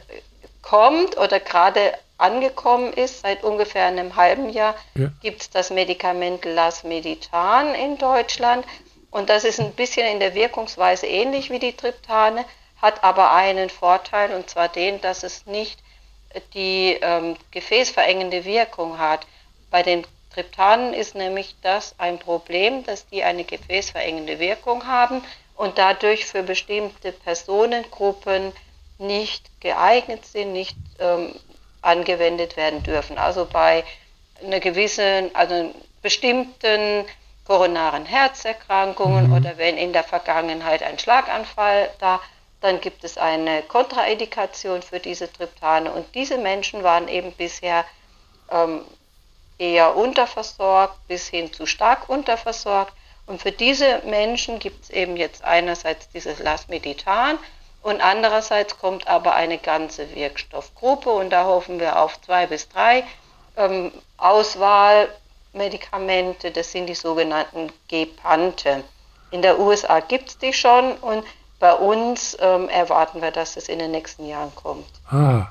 kommt 0.62 1.18
oder 1.18 1.40
gerade 1.40 1.92
angekommen 2.18 2.92
ist. 2.92 3.22
Seit 3.22 3.42
ungefähr 3.42 3.86
einem 3.86 4.14
halben 4.14 4.48
Jahr 4.48 4.76
ja. 4.94 5.10
gibt 5.20 5.42
es 5.42 5.50
das 5.50 5.70
Medikament 5.70 6.44
Lasmeditan 6.44 7.74
in 7.74 7.98
Deutschland. 7.98 8.64
Und 9.10 9.28
das 9.28 9.42
ist 9.42 9.58
ein 9.58 9.72
bisschen 9.72 10.06
in 10.06 10.20
der 10.20 10.36
Wirkungsweise 10.36 11.08
ähnlich 11.08 11.50
wie 11.50 11.58
die 11.58 11.76
Triptane, 11.76 12.44
hat 12.80 13.02
aber 13.02 13.32
einen 13.32 13.70
Vorteil, 13.70 14.32
und 14.32 14.48
zwar 14.48 14.68
den, 14.68 15.00
dass 15.00 15.24
es 15.24 15.46
nicht 15.46 15.80
die 16.54 16.96
ähm, 17.02 17.36
gefäßverengende 17.50 18.44
Wirkung 18.44 18.98
hat. 18.98 19.26
Bei 19.68 19.82
den 19.82 20.06
Triptanen 20.32 20.94
ist 20.94 21.14
nämlich 21.14 21.54
das 21.62 21.94
ein 21.98 22.18
Problem, 22.18 22.84
dass 22.84 23.06
die 23.08 23.22
eine 23.22 23.44
gefäßverengende 23.44 24.38
Wirkung 24.38 24.86
haben 24.86 25.22
und 25.56 25.78
dadurch 25.78 26.26
für 26.26 26.42
bestimmte 26.42 27.12
Personengruppen 27.12 28.52
nicht 28.98 29.50
geeignet 29.60 30.24
sind, 30.24 30.52
nicht 30.52 30.76
ähm, 30.98 31.34
angewendet 31.82 32.56
werden 32.56 32.82
dürfen. 32.82 33.18
Also 33.18 33.46
bei 33.46 33.84
einer 34.42 34.60
gewissen, 34.60 35.34
also 35.34 35.74
bestimmten 36.00 37.04
koronaren 37.44 38.06
Herzerkrankungen 38.06 39.28
mhm. 39.28 39.32
oder 39.34 39.58
wenn 39.58 39.76
in 39.76 39.92
der 39.92 40.04
Vergangenheit 40.04 40.82
ein 40.82 40.98
Schlaganfall 40.98 41.90
da, 41.98 42.20
dann 42.60 42.80
gibt 42.80 43.02
es 43.02 43.18
eine 43.18 43.62
Kontraindikation 43.62 44.82
für 44.82 45.00
diese 45.00 45.30
Triptane 45.32 45.92
und 45.92 46.14
diese 46.14 46.38
Menschen 46.38 46.84
waren 46.84 47.08
eben 47.08 47.32
bisher 47.32 47.84
ähm, 48.50 48.84
eher 49.58 49.96
unterversorgt 49.96 50.96
bis 51.08 51.28
hin 51.28 51.52
zu 51.52 51.66
stark 51.66 52.08
unterversorgt 52.08 52.92
und 53.26 53.40
für 53.40 53.52
diese 53.52 54.02
Menschen 54.04 54.58
gibt 54.58 54.84
es 54.84 54.90
eben 54.90 55.16
jetzt 55.16 55.44
einerseits 55.44 56.08
dieses 56.10 56.40
Lasmeditan 56.40 57.38
und 57.82 58.00
andererseits 58.00 58.78
kommt 58.78 59.06
aber 59.08 59.34
eine 59.34 59.58
ganze 59.58 60.14
Wirkstoffgruppe 60.14 61.10
und 61.10 61.30
da 61.30 61.44
hoffen 61.44 61.80
wir 61.80 61.98
auf 61.98 62.20
zwei 62.20 62.46
bis 62.46 62.68
drei 62.68 63.02
ähm, 63.56 63.90
Auswahlmedikamente. 64.18 66.52
Das 66.52 66.72
sind 66.72 66.86
die 66.86 66.94
sogenannten 66.94 67.72
Gepante. 67.88 68.84
In 69.30 69.42
der 69.42 69.58
USA 69.58 70.00
gibt 70.00 70.28
es 70.28 70.38
die 70.38 70.52
schon 70.52 70.92
und 70.94 71.24
bei 71.58 71.72
uns 71.74 72.36
ähm, 72.40 72.68
erwarten 72.68 73.22
wir, 73.22 73.30
dass 73.30 73.56
es 73.56 73.68
in 73.68 73.78
den 73.78 73.92
nächsten 73.92 74.26
Jahren 74.26 74.54
kommt. 74.54 74.90
Ah, 75.10 75.46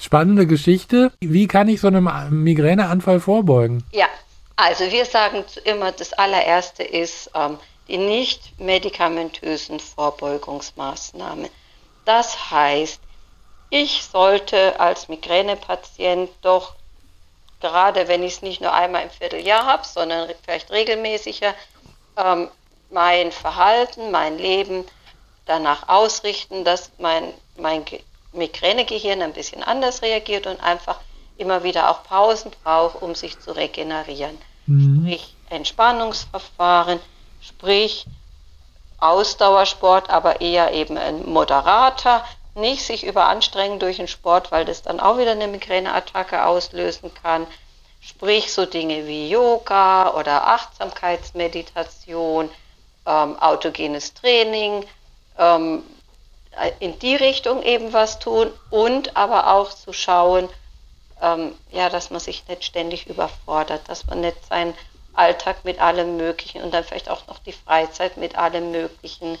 spannende 0.00 0.46
Geschichte. 0.46 1.12
Wie 1.20 1.46
kann 1.46 1.68
ich 1.68 1.80
so 1.80 1.88
einem 1.88 2.08
Migräneanfall 2.44 3.20
vorbeugen? 3.20 3.84
Ja, 3.92 4.06
also 4.56 4.90
wir 4.90 5.04
sagen 5.04 5.44
immer, 5.64 5.92
das 5.92 6.12
allererste 6.12 6.82
ist 6.82 7.30
ähm, 7.34 7.58
die 7.88 7.98
nicht 7.98 8.58
medikamentösen 8.60 9.80
Vorbeugungsmaßnahmen. 9.80 11.48
Das 12.04 12.50
heißt, 12.50 13.00
ich 13.70 14.04
sollte 14.04 14.78
als 14.80 15.08
Migränepatient 15.08 16.30
doch, 16.42 16.74
gerade 17.60 18.08
wenn 18.08 18.22
ich 18.22 18.34
es 18.34 18.42
nicht 18.42 18.60
nur 18.60 18.72
einmal 18.72 19.02
im 19.02 19.10
Vierteljahr 19.10 19.66
habe, 19.66 19.84
sondern 19.84 20.30
vielleicht 20.42 20.70
regelmäßiger, 20.70 21.54
ähm, 22.16 22.48
mein 22.90 23.32
Verhalten, 23.32 24.10
mein 24.10 24.38
Leben 24.38 24.84
danach 25.44 25.88
ausrichten, 25.88 26.64
dass 26.64 26.90
mein, 26.98 27.32
mein 27.56 27.84
Migränegehirn 28.38 29.22
ein 29.22 29.32
bisschen 29.32 29.62
anders 29.62 30.02
reagiert 30.02 30.46
und 30.46 30.62
einfach 30.62 31.00
immer 31.36 31.62
wieder 31.62 31.90
auch 31.90 32.02
Pausen 32.02 32.50
braucht, 32.62 33.02
um 33.02 33.14
sich 33.14 33.38
zu 33.38 33.52
regenerieren. 33.52 34.38
Mhm. 34.66 35.02
Sprich 35.02 35.34
Entspannungsverfahren, 35.50 37.00
sprich 37.40 38.06
Ausdauersport, 38.98 40.10
aber 40.10 40.40
eher 40.40 40.72
eben 40.72 40.98
ein 40.98 41.30
moderater, 41.30 42.24
nicht 42.54 42.84
sich 42.84 43.06
überanstrengen 43.06 43.78
durch 43.78 43.98
den 43.98 44.08
Sport, 44.08 44.50
weil 44.50 44.64
das 44.64 44.82
dann 44.82 44.98
auch 44.98 45.18
wieder 45.18 45.30
eine 45.32 45.46
Migräneattacke 45.46 46.44
auslösen 46.44 47.12
kann. 47.22 47.46
Sprich 48.00 48.52
so 48.52 48.66
Dinge 48.66 49.06
wie 49.06 49.28
Yoga 49.28 50.14
oder 50.14 50.48
Achtsamkeitsmeditation, 50.48 52.50
ähm, 53.06 53.38
autogenes 53.38 54.14
Training, 54.14 54.84
ähm, 55.38 55.84
in 56.80 56.98
die 56.98 57.16
Richtung 57.16 57.62
eben 57.62 57.92
was 57.92 58.18
tun 58.18 58.50
und 58.70 59.16
aber 59.16 59.52
auch 59.52 59.70
zu 59.72 59.92
schauen, 59.92 60.48
ähm, 61.20 61.54
ja, 61.70 61.88
dass 61.88 62.10
man 62.10 62.20
sich 62.20 62.46
nicht 62.48 62.64
ständig 62.64 63.06
überfordert, 63.06 63.82
dass 63.88 64.06
man 64.06 64.20
nicht 64.20 64.36
sein 64.48 64.74
Alltag 65.14 65.64
mit 65.64 65.80
allem 65.80 66.16
Möglichen 66.16 66.62
und 66.62 66.72
dann 66.72 66.84
vielleicht 66.84 67.10
auch 67.10 67.26
noch 67.26 67.40
die 67.40 67.52
Freizeit 67.52 68.16
mit 68.16 68.38
allem 68.38 68.70
Möglichen 68.70 69.36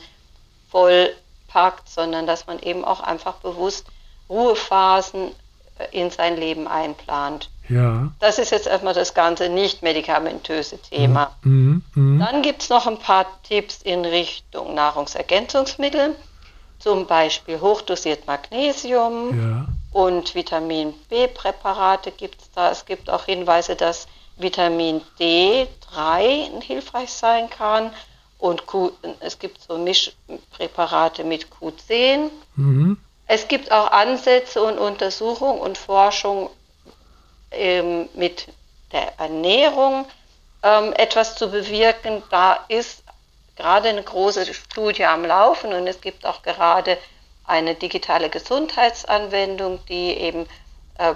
vollpackt, 0.70 1.88
sondern 1.88 2.26
dass 2.26 2.46
man 2.46 2.58
eben 2.58 2.84
auch 2.84 3.00
einfach 3.00 3.34
bewusst 3.34 3.86
Ruhephasen 4.28 5.30
äh, 5.78 5.86
in 5.92 6.10
sein 6.10 6.36
Leben 6.36 6.66
einplant. 6.66 7.48
Ja. 7.68 8.10
Das 8.18 8.38
ist 8.38 8.50
jetzt 8.50 8.66
erstmal 8.66 8.94
das 8.94 9.14
ganze 9.14 9.48
nicht 9.48 9.82
medikamentöse 9.82 10.80
Thema. 10.80 11.36
Mhm, 11.42 11.84
mh. 11.94 12.24
Dann 12.24 12.42
gibt 12.42 12.62
es 12.62 12.70
noch 12.70 12.86
ein 12.86 12.98
paar 12.98 13.26
Tipps 13.42 13.82
in 13.82 14.04
Richtung 14.04 14.74
Nahrungsergänzungsmittel, 14.74 16.16
zum 16.78 17.06
Beispiel 17.06 17.60
hochdosiert 17.60 18.26
Magnesium 18.26 19.38
ja. 19.38 19.66
und 19.92 20.34
Vitamin 20.34 20.92
B-Präparate 21.08 22.12
gibt 22.12 22.40
es 22.40 22.50
da. 22.52 22.70
Es 22.70 22.86
gibt 22.86 23.10
auch 23.10 23.24
Hinweise, 23.24 23.74
dass 23.76 24.06
Vitamin 24.36 25.02
D3 25.18 26.62
hilfreich 26.62 27.12
sein 27.12 27.50
kann. 27.50 27.92
Und 28.38 28.66
Q, 28.66 28.92
es 29.18 29.38
gibt 29.38 29.60
so 29.60 29.78
Mischpräparate 29.78 31.24
mit 31.24 31.48
Q10. 31.48 32.30
Mhm. 32.54 32.98
Es 33.26 33.48
gibt 33.48 33.72
auch 33.72 33.90
Ansätze 33.90 34.62
und 34.62 34.78
Untersuchungen 34.78 35.58
und 35.58 35.76
Forschung 35.76 36.50
ähm, 37.50 38.08
mit 38.14 38.46
der 38.92 39.18
Ernährung 39.18 40.06
ähm, 40.62 40.92
etwas 40.94 41.34
zu 41.34 41.50
bewirken. 41.50 42.22
Da 42.30 42.58
ist 42.68 43.02
gerade 43.58 43.90
eine 43.90 44.04
große 44.04 44.54
Studie 44.54 45.04
am 45.04 45.24
Laufen 45.24 45.72
und 45.72 45.88
es 45.88 46.00
gibt 46.00 46.24
auch 46.24 46.42
gerade 46.42 46.96
eine 47.44 47.74
digitale 47.74 48.30
Gesundheitsanwendung, 48.30 49.84
die 49.86 50.16
eben 50.16 50.48
äh, 50.98 51.14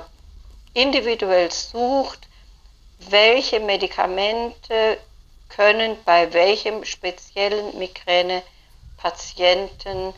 individuell 0.74 1.52
sucht, 1.52 2.26
welche 2.98 3.60
Medikamente 3.60 4.98
können 5.50 5.96
bei 6.04 6.32
welchem 6.32 6.84
speziellen 6.84 7.78
Migränepatienten 7.78 10.12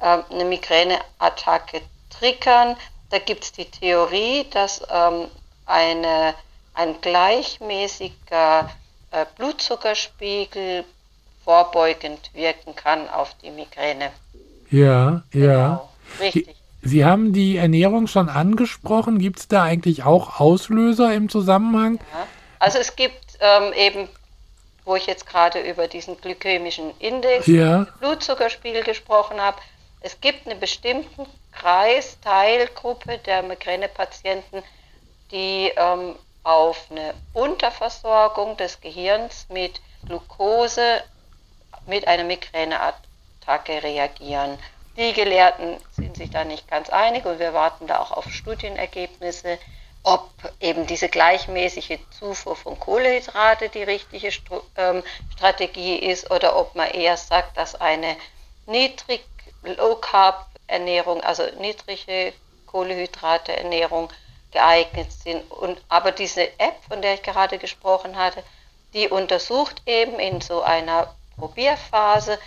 äh, 0.00 0.18
eine 0.30 0.46
Migräneattacke 0.46 1.82
triggern. 2.08 2.78
Da 3.10 3.18
gibt 3.18 3.44
es 3.44 3.52
die 3.52 3.70
Theorie, 3.70 4.48
dass 4.50 4.80
ähm, 4.90 5.30
eine, 5.66 6.34
ein 6.72 6.98
gleichmäßiger 7.02 8.70
äh, 9.10 9.26
Blutzuckerspiegel 9.36 10.86
vorbeugend 11.46 12.30
wirken 12.34 12.74
kann 12.74 13.08
auf 13.08 13.34
die 13.42 13.50
Migräne. 13.50 14.10
Ja, 14.68 15.22
ja. 15.32 15.32
Genau, 15.32 15.88
richtig. 16.20 16.56
Sie 16.82 17.04
haben 17.04 17.32
die 17.32 17.56
Ernährung 17.56 18.08
schon 18.08 18.28
angesprochen. 18.28 19.18
Gibt 19.18 19.38
es 19.38 19.48
da 19.48 19.62
eigentlich 19.62 20.02
auch 20.02 20.40
Auslöser 20.40 21.14
im 21.14 21.28
Zusammenhang? 21.28 21.98
Ja. 22.12 22.26
Also 22.58 22.78
es 22.78 22.96
gibt 22.96 23.38
ähm, 23.40 23.72
eben, 23.74 24.08
wo 24.84 24.96
ich 24.96 25.06
jetzt 25.06 25.26
gerade 25.26 25.60
über 25.60 25.86
diesen 25.86 26.20
glykämischen 26.20 26.90
Index, 26.98 27.46
Ja, 27.46 27.86
Blutzuckerspiegel 28.00 28.82
gesprochen 28.82 29.40
habe, 29.40 29.58
es 30.00 30.20
gibt 30.20 30.46
einen 30.46 30.60
bestimmten 30.60 31.26
Kreis, 31.52 32.18
Teilgruppe 32.22 33.18
der 33.18 33.42
Migränepatienten, 33.42 34.62
die 35.30 35.72
ähm, 35.76 36.16
auf 36.42 36.86
eine 36.90 37.14
Unterversorgung 37.32 38.56
des 38.56 38.80
Gehirns 38.80 39.46
mit 39.48 39.80
Glucose 40.06 41.02
mit 41.86 42.06
einer 42.06 42.24
Migräneattacke 42.24 43.82
reagieren. 43.82 44.58
Die 44.96 45.12
Gelehrten 45.12 45.76
sind 45.92 46.16
sich 46.16 46.30
da 46.30 46.44
nicht 46.44 46.68
ganz 46.68 46.88
einig 46.88 47.26
und 47.26 47.38
wir 47.38 47.52
warten 47.52 47.86
da 47.86 48.00
auch 48.00 48.12
auf 48.12 48.30
Studienergebnisse, 48.30 49.58
ob 50.02 50.30
eben 50.60 50.86
diese 50.86 51.08
gleichmäßige 51.08 51.98
Zufuhr 52.16 52.56
von 52.56 52.78
Kohlenhydrate 52.78 53.68
die 53.68 53.82
richtige 53.82 54.30
Stru 54.30 54.60
ähm, 54.76 55.02
Strategie 55.34 55.96
ist 55.96 56.30
oder 56.30 56.56
ob 56.56 56.74
man 56.76 56.90
eher 56.90 57.16
sagt, 57.16 57.56
dass 57.56 57.74
eine 57.74 58.16
niedrig 58.66 59.24
Low 59.62 59.96
Carb 59.96 60.46
Ernährung, 60.68 61.20
also 61.22 61.42
niedrige 61.58 62.32
Kohlenhydrate 62.66 63.56
Ernährung 63.56 64.08
geeignet 64.52 65.10
sind. 65.12 65.50
Und 65.50 65.82
aber 65.88 66.12
diese 66.12 66.58
App, 66.58 66.76
von 66.88 67.02
der 67.02 67.14
ich 67.14 67.22
gerade 67.22 67.58
gesprochen 67.58 68.16
hatte, 68.16 68.42
die 68.94 69.08
untersucht 69.08 69.82
eben 69.86 70.18
in 70.18 70.40
so 70.40 70.62
einer 70.62 71.14
Probierphase, 71.36 72.38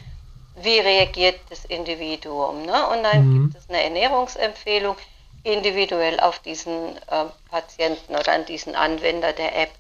wie 0.56 0.80
reagiert 0.80 1.40
das 1.50 1.66
Individuum. 1.66 2.64
Ne? 2.66 2.88
Und 2.88 3.04
dann 3.04 3.28
Mhm. 3.28 3.34
gibt 3.34 3.54
es 3.56 3.70
eine 3.70 3.84
Ernährungsempfehlung 3.84 4.96
individuell 5.44 6.20
auf 6.20 6.40
diesen 6.40 6.98
äh, 7.08 7.26
Patienten 7.50 8.16
oder 8.16 8.34
an 8.34 8.46
diesen 8.46 8.76
Anwender 8.76 9.32
der 9.34 9.56
App 9.56 9.72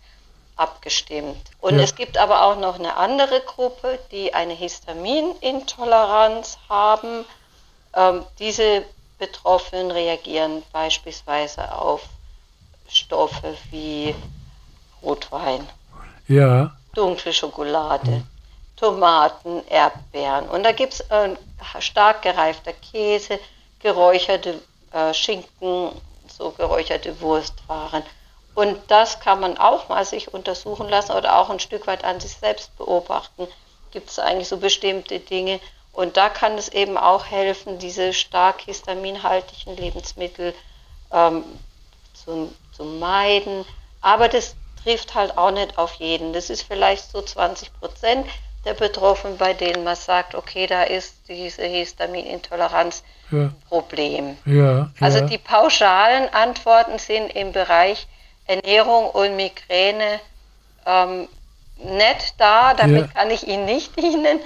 abgestimmt. 0.56 1.52
Und 1.60 1.76
Ja. 1.76 1.82
es 1.82 1.96
gibt 1.96 2.18
aber 2.18 2.44
auch 2.44 2.56
noch 2.58 2.76
eine 2.80 2.96
andere 2.98 3.42
Gruppe, 3.42 4.00
die 4.12 4.34
eine 4.34 4.54
Histaminintoleranz 4.54 6.58
haben. 6.70 7.26
Ähm, 7.94 8.26
diese 8.40 8.86
Betroffenen 9.18 9.92
reagieren 9.92 10.64
beispielsweise 10.72 11.74
auf 11.74 12.08
Stoffe 12.88 13.58
wie 13.72 14.16
Rotwein, 15.02 15.68
ja, 16.28 16.72
dunkle 16.94 17.34
Schokolade, 17.34 18.24
Tomaten, 18.80 19.62
Erdbeeren. 19.68 20.48
Und 20.48 20.64
da 20.64 20.72
gibt 20.72 20.94
es 20.94 21.02
äh, 21.02 21.36
stark 21.80 22.22
gereifter 22.22 22.72
Käse, 22.72 23.40
geräucherte 23.80 24.62
äh, 24.94 25.14
Schinken, 25.14 25.92
so 26.28 26.52
geräucherte 26.52 27.20
Wurstwaren. 27.20 28.04
Und 28.56 28.80
das 28.88 29.20
kann 29.20 29.42
man 29.42 29.58
auch 29.58 29.90
mal 29.90 30.06
sich 30.06 30.34
untersuchen 30.34 30.88
lassen 30.88 31.12
oder 31.12 31.38
auch 31.38 31.50
ein 31.50 31.60
Stück 31.60 31.88
weit 31.88 32.04
an 32.04 32.20
sich 32.20 32.34
selbst 32.34 32.76
beobachten. 32.78 33.48
Gibt 33.92 34.10
es 34.10 34.20
eigentlich 34.20 34.48
so 34.48 34.58
bestimmte 34.58 35.20
Dinge? 35.20 35.60
Und 35.92 36.16
da 36.16 36.30
kann 36.30 36.58
es 36.58 36.70
eben 36.70 36.98
auch 36.98 37.26
helfen, 37.26 37.80
diese 37.80 38.14
stark 38.14 38.62
histaminhaltigen 38.62 39.76
Lebensmittel 39.76 40.54
ähm, 41.12 41.44
zu, 42.14 42.54
zu 42.72 42.86
meiden. 42.86 43.66
Aber 44.02 44.30
das 44.30 44.56
trifft 44.84 45.16
halt 45.16 45.38
auch 45.38 45.52
nicht 45.52 45.78
auf 45.78 45.96
jeden. 45.96 46.32
Das 46.32 46.50
ist 46.50 46.62
vielleicht 46.64 47.12
so 47.12 47.22
20 47.22 47.74
Prozent 47.80 48.26
der 48.70 48.76
Betroffenen, 48.76 49.38
bei 49.38 49.54
denen 49.54 49.84
man 49.84 49.96
sagt, 49.96 50.36
okay, 50.36 50.68
da 50.68 50.84
ist 50.84 51.16
diese 51.28 51.64
Histaminintoleranz 51.64 53.04
ja, 53.32 53.40
ein 53.40 53.56
Problem. 53.68 54.38
ja. 54.46 54.92
Also 55.00 55.20
ja. 55.20 55.26
die 55.26 55.38
pauschalen 55.38 56.32
Antworten 56.34 57.00
sind 57.00 57.36
im 57.36 57.52
Bereich 57.52 58.08
Ernährung 58.46 59.10
und 59.10 59.36
Migräne 59.36 60.20
ähm, 60.86 61.28
nicht 61.82 62.36
da, 62.38 62.74
damit 62.74 63.14
kann 63.14 63.32
ich 63.32 63.48
Ihnen 63.48 63.66
nicht 63.66 63.96
dienen, 64.00 64.40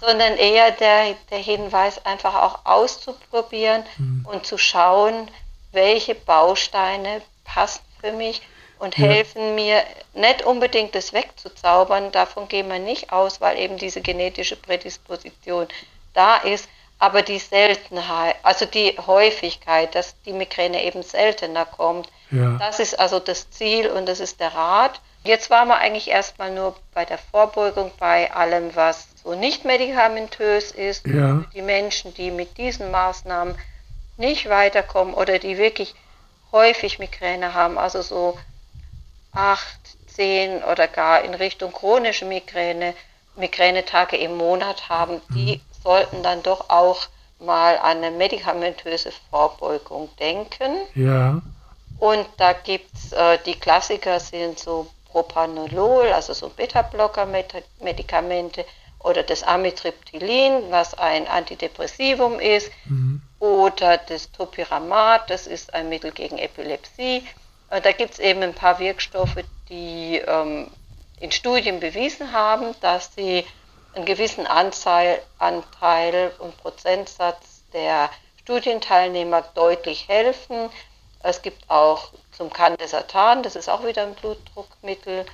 sondern 0.00 0.36
eher 0.36 0.70
der, 0.70 1.14
der 1.30 1.38
Hinweis, 1.38 2.04
einfach 2.06 2.34
auch 2.34 2.60
auszuprobieren 2.64 3.82
und 4.24 4.46
zu 4.46 4.56
schauen, 4.56 5.28
welche 5.72 6.14
Bausteine 6.14 7.20
passen 7.44 7.82
für 8.00 8.12
mich 8.12 8.40
und 8.78 8.96
helfen 8.96 9.54
mir, 9.54 9.82
nicht 10.14 10.42
unbedingt 10.42 10.94
das 10.94 11.12
wegzuzaubern, 11.12 12.12
davon 12.12 12.48
gehen 12.48 12.68
wir 12.68 12.78
nicht 12.78 13.12
aus, 13.12 13.40
weil 13.40 13.58
eben 13.58 13.76
diese 13.76 14.00
genetische 14.00 14.56
Prädisposition 14.56 15.66
da 16.14 16.36
ist, 16.36 16.68
aber 16.98 17.22
die 17.22 17.38
Seltenheit, 17.38 18.36
also 18.42 18.64
die 18.64 18.96
Häufigkeit, 19.06 19.94
dass 19.94 20.20
die 20.22 20.32
Migräne 20.32 20.82
eben 20.84 21.02
seltener 21.02 21.66
kommt, 21.66 22.08
ja, 22.30 22.56
das 22.58 22.80
ist 22.80 22.98
also 22.98 23.18
das 23.18 23.50
Ziel 23.50 23.88
und 23.88 24.06
das 24.06 24.20
ist 24.20 24.40
der 24.40 24.54
Rat. 24.54 25.00
Jetzt 25.22 25.50
waren 25.50 25.68
wir 25.68 25.76
eigentlich 25.76 26.08
erstmal 26.08 26.52
nur 26.52 26.76
bei 26.94 27.04
der 27.04 27.18
Vorbeugung, 27.18 27.90
bei 27.98 28.32
allem, 28.32 28.74
was 28.74 29.08
so 29.22 29.34
nicht 29.34 29.64
medikamentös 29.64 30.70
ist. 30.70 31.06
Ja. 31.06 31.44
Die 31.52 31.62
Menschen, 31.62 32.14
die 32.14 32.30
mit 32.30 32.56
diesen 32.58 32.90
Maßnahmen 32.90 33.56
nicht 34.16 34.48
weiterkommen 34.48 35.14
oder 35.14 35.38
die 35.38 35.58
wirklich 35.58 35.94
häufig 36.52 36.98
Migräne 36.98 37.54
haben, 37.54 37.76
also 37.76 38.02
so 38.02 38.38
acht, 39.36 39.78
zehn 40.06 40.64
oder 40.64 40.88
gar 40.88 41.22
in 41.22 41.34
Richtung 41.34 41.72
chronische 41.72 42.24
Migräne, 42.24 42.94
Migränetage 43.36 44.16
im 44.16 44.36
Monat 44.36 44.88
haben, 44.88 45.20
die 45.34 45.60
sollten 45.82 46.22
dann 46.22 46.42
doch 46.42 46.70
auch 46.70 47.06
mal 47.38 47.76
an 47.78 47.98
eine 47.98 48.10
medikamentöse 48.10 49.12
Vorbeugung 49.30 50.08
denken. 50.18 50.74
ja, 50.94 51.40
Und 51.98 52.26
da 52.38 52.54
gibt 52.54 52.94
es, 52.94 53.12
äh, 53.12 53.38
die 53.44 53.54
Klassiker 53.54 54.18
sind 54.20 54.58
so 54.58 54.86
Propanolol, 55.10 56.12
also 56.12 56.32
so 56.32 56.48
Beta-Blocker-Medikamente 56.48 58.64
oder 59.00 59.22
das 59.22 59.42
Amitriptylin, 59.42 60.70
was 60.70 60.94
ein 60.94 61.28
Antidepressivum 61.28 62.40
ist, 62.40 62.70
mhm. 62.86 63.20
oder 63.38 63.98
das 63.98 64.32
Topiramat, 64.32 65.28
das 65.30 65.46
ist 65.46 65.74
ein 65.74 65.88
Mittel 65.88 66.10
gegen 66.12 66.38
Epilepsie. 66.38 67.22
Und 67.70 67.84
da 67.84 67.92
gibt 67.92 68.12
es 68.12 68.18
eben 68.18 68.42
ein 68.42 68.54
paar 68.54 68.78
Wirkstoffe, 68.78 69.42
die 69.68 70.18
ähm, 70.18 70.70
in 71.20 71.32
Studien 71.32 71.80
bewiesen 71.80 72.32
haben, 72.32 72.74
dass 72.80 73.14
sie 73.14 73.44
einen 73.94 74.04
gewissen 74.04 74.46
Anteil, 74.46 75.20
Anteil 75.38 76.32
und 76.38 76.56
Prozentsatz 76.58 77.62
der 77.72 78.10
Studienteilnehmer 78.42 79.42
deutlich 79.54 80.08
helfen. 80.08 80.70
Es 81.22 81.42
gibt 81.42 81.68
auch 81.68 82.10
zum 82.36 82.52
Candesatan, 82.52 83.42
das 83.42 83.56
ist 83.56 83.68
auch 83.68 83.84
wieder 83.84 84.02
ein 84.02 84.14
Blutdruckmittel, 84.14 85.24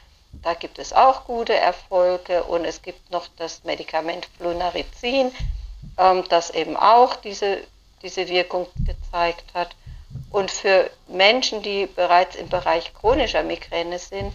da 0.42 0.54
gibt 0.54 0.78
es 0.78 0.92
auch 0.92 1.24
gute 1.24 1.54
Erfolge 1.54 2.44
und 2.44 2.64
es 2.64 2.80
gibt 2.80 3.10
noch 3.10 3.26
das 3.36 3.64
Medikament 3.64 4.28
Flunarizin, 4.38 5.32
ähm, 5.98 6.24
das 6.30 6.50
eben 6.50 6.76
auch 6.76 7.16
diese, 7.16 7.58
diese 8.02 8.28
Wirkung 8.28 8.66
gezeigt 8.86 9.52
hat. 9.52 9.76
Und 10.32 10.50
für 10.50 10.90
Menschen, 11.08 11.62
die 11.62 11.86
bereits 11.86 12.36
im 12.36 12.48
Bereich 12.48 12.92
chronischer 12.94 13.42
Migräne 13.42 13.98
sind, 13.98 14.34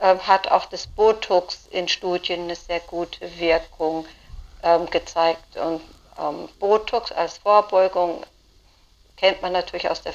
ähm, 0.00 0.20
hat 0.26 0.50
auch 0.50 0.66
das 0.66 0.88
Botox 0.88 1.68
in 1.70 1.88
Studien 1.88 2.42
eine 2.42 2.56
sehr 2.56 2.80
gute 2.80 3.38
Wirkung 3.38 4.04
ähm, 4.64 4.90
gezeigt. 4.90 5.56
Und 5.56 5.80
ähm, 6.18 6.48
Botox 6.58 7.12
als 7.12 7.38
Vorbeugung 7.38 8.24
kennt 9.16 9.40
man 9.40 9.52
natürlich 9.52 9.88
aus 9.88 10.02
der 10.02 10.14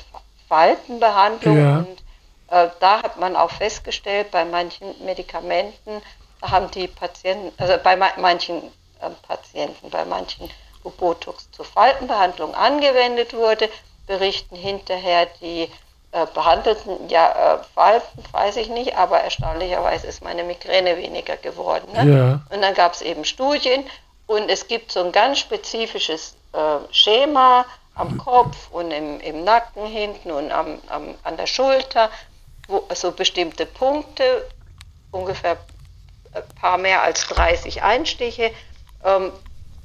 Faltenbehandlung. 0.49 1.57
Ja. 1.57 1.77
Und 1.77 2.03
äh, 2.49 2.69
da 2.81 3.01
hat 3.03 3.17
man 3.17 3.37
auch 3.37 3.51
festgestellt, 3.51 4.29
bei 4.31 4.43
manchen 4.43 4.93
Medikamenten 5.05 6.01
haben 6.41 6.69
die 6.71 6.87
Patienten, 6.87 7.53
also 7.57 7.77
bei 7.81 7.95
ma 7.95 8.09
manchen 8.17 8.61
äh, 8.99 9.09
Patienten, 9.25 9.89
bei 9.89 10.03
manchen, 10.03 10.49
wo 10.83 10.89
Botox 10.89 11.49
zur 11.51 11.63
Faltenbehandlung 11.63 12.53
angewendet 12.53 13.33
wurde, 13.33 13.69
berichten 14.07 14.55
hinterher 14.55 15.27
die 15.41 15.69
äh, 16.11 16.27
behandelten 16.33 17.09
ja, 17.09 17.55
äh, 17.55 17.63
Falten, 17.73 18.23
weiß 18.31 18.57
ich 18.57 18.69
nicht, 18.69 18.95
aber 18.95 19.19
erstaunlicherweise 19.21 20.07
ist 20.07 20.23
meine 20.23 20.43
Migräne 20.43 20.97
weniger 20.97 21.37
geworden. 21.37 21.91
Ne? 21.93 22.17
Ja. 22.17 22.55
Und 22.55 22.61
dann 22.61 22.75
gab 22.75 22.93
es 22.93 23.01
eben 23.01 23.25
Studien 23.25 23.83
und 24.27 24.49
es 24.49 24.67
gibt 24.67 24.91
so 24.91 25.03
ein 25.03 25.11
ganz 25.11 25.39
spezifisches 25.39 26.35
äh, 26.53 26.93
Schema 26.93 27.65
am 27.95 28.17
Kopf 28.17 28.69
und 28.71 28.91
im, 28.91 29.19
im 29.21 29.43
Nacken 29.43 29.85
hinten 29.85 30.31
und 30.31 30.51
am, 30.51 30.79
am, 30.87 31.15
an 31.23 31.37
der 31.37 31.47
Schulter, 31.47 32.09
wo 32.67 32.83
so 32.93 33.11
bestimmte 33.11 33.65
Punkte, 33.65 34.47
ungefähr 35.11 35.57
ein 36.33 36.43
paar 36.59 36.77
mehr 36.77 37.03
als 37.03 37.27
30 37.27 37.83
Einstiche, 37.83 38.51
ähm, 39.03 39.31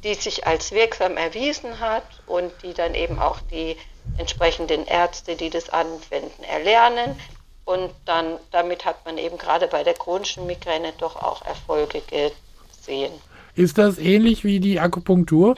die 0.04 0.14
sich 0.14 0.46
als 0.46 0.72
wirksam 0.72 1.16
erwiesen 1.16 1.81
hat 1.81 2.04
und 2.26 2.52
die 2.62 2.72
dann 2.72 2.94
eben 2.94 3.18
auch 3.18 3.38
die 3.50 3.76
entsprechenden 4.16 4.86
Ärzte, 4.86 5.36
die 5.36 5.50
das 5.50 5.68
anwenden, 5.70 6.42
erlernen. 6.44 7.18
Und 7.64 7.90
dann 8.06 8.38
damit 8.50 8.84
hat 8.84 9.04
man 9.04 9.18
eben 9.18 9.36
gerade 9.36 9.66
bei 9.66 9.84
der 9.84 9.94
chronischen 9.94 10.46
Migräne 10.46 10.92
doch 10.98 11.16
auch 11.16 11.42
Erfolge 11.44 12.00
gesehen. 12.00 13.12
Ist 13.54 13.76
das 13.76 13.98
ähnlich 13.98 14.42
wie 14.44 14.60
die 14.60 14.80
Akupunktur? 14.80 15.56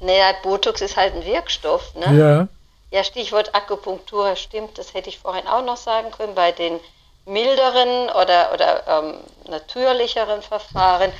Naja, 0.00 0.34
Botox 0.42 0.80
ist 0.80 0.96
halt 0.96 1.14
ein 1.14 1.24
Wirkstoff, 1.24 1.94
ne? 1.94 2.16
Ja. 2.16 2.48
Ja, 2.92 3.04
Stichwort 3.04 3.54
Akupunktur 3.54 4.34
stimmt, 4.34 4.76
das 4.76 4.94
hätte 4.94 5.08
ich 5.08 5.18
vorhin 5.18 5.46
auch 5.46 5.64
noch 5.64 5.76
sagen 5.76 6.10
können. 6.10 6.34
Bei 6.34 6.50
den 6.50 6.80
milderen 7.24 8.08
oder, 8.10 8.52
oder 8.52 8.86
ähm, 8.88 9.14
natürlicheren 9.48 10.42
Verfahren. 10.42 11.12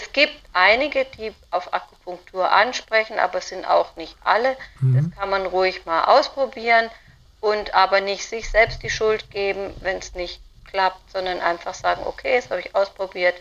Es 0.00 0.12
gibt 0.12 0.34
einige, 0.52 1.04
die 1.16 1.32
auf 1.50 1.74
Akupunktur 1.74 2.48
ansprechen, 2.52 3.18
aber 3.18 3.38
es 3.38 3.48
sind 3.48 3.64
auch 3.64 3.96
nicht 3.96 4.14
alle. 4.22 4.56
Das 4.80 5.06
kann 5.18 5.28
man 5.28 5.44
ruhig 5.46 5.84
mal 5.86 6.04
ausprobieren 6.04 6.88
und 7.40 7.74
aber 7.74 8.00
nicht 8.00 8.24
sich 8.24 8.48
selbst 8.48 8.80
die 8.84 8.90
Schuld 8.90 9.28
geben, 9.32 9.74
wenn 9.80 9.96
es 9.98 10.14
nicht 10.14 10.40
klappt, 10.70 11.10
sondern 11.10 11.40
einfach 11.40 11.74
sagen, 11.74 12.02
okay, 12.06 12.36
das 12.36 12.48
habe 12.48 12.60
ich 12.60 12.76
ausprobiert. 12.76 13.34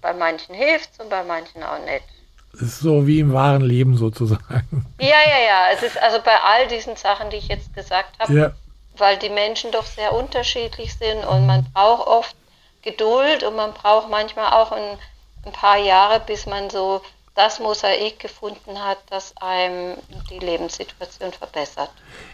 Bei 0.00 0.12
manchen 0.12 0.54
hilft 0.54 0.90
es 0.92 1.00
und 1.00 1.10
bei 1.10 1.24
manchen 1.24 1.64
auch 1.64 1.80
nicht. 1.84 2.04
Das 2.52 2.62
ist 2.62 2.78
so 2.78 3.04
wie 3.08 3.18
im 3.18 3.32
wahren 3.32 3.62
Leben 3.62 3.96
sozusagen. 3.96 4.86
Ja, 5.00 5.06
ja, 5.08 5.40
ja. 5.48 5.66
Es 5.74 5.82
ist 5.82 6.00
also 6.00 6.20
bei 6.22 6.36
all 6.44 6.68
diesen 6.68 6.94
Sachen, 6.94 7.28
die 7.30 7.38
ich 7.38 7.48
jetzt 7.48 7.74
gesagt 7.74 8.16
habe, 8.20 8.32
Ja. 8.32 8.52
weil 8.98 9.16
die 9.16 9.30
Menschen 9.30 9.72
doch 9.72 9.84
sehr 9.84 10.12
unterschiedlich 10.12 10.94
sind 10.96 11.24
und 11.24 11.44
man 11.44 11.64
braucht 11.72 12.06
oft 12.06 12.36
Geduld 12.82 13.42
und 13.42 13.56
man 13.56 13.74
braucht 13.74 14.08
manchmal 14.10 14.52
auch 14.52 14.70
ein, 14.70 14.98
ein 15.46 15.52
paar 15.52 15.78
Jahre, 15.78 16.20
bis 16.20 16.46
man 16.46 16.68
so 16.70 17.00
das 17.34 17.60
Mosaik 17.60 18.18
gefunden 18.18 18.82
hat, 18.82 18.98
das 19.10 19.34
einem 19.36 19.96
die 20.30 20.38
Lebenssituation 20.38 21.32
verbessert. 21.32 21.90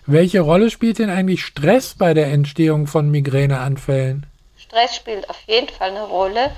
Welche 0.07 0.41
Rolle 0.41 0.71
spielt 0.71 0.99
denn 0.99 1.11
eigentlich 1.11 1.45
Stress 1.45 1.95
bei 1.99 2.15
der 2.15 2.27
Entstehung 2.27 2.87
von 2.87 3.11
Migräneanfällen? 3.11 4.27
Stress 4.57 4.95
spielt 4.95 5.29
auf 5.29 5.41
jeden 5.47 5.69
Fall 5.69 5.91
eine 5.91 6.05
Rolle. 6.05 6.53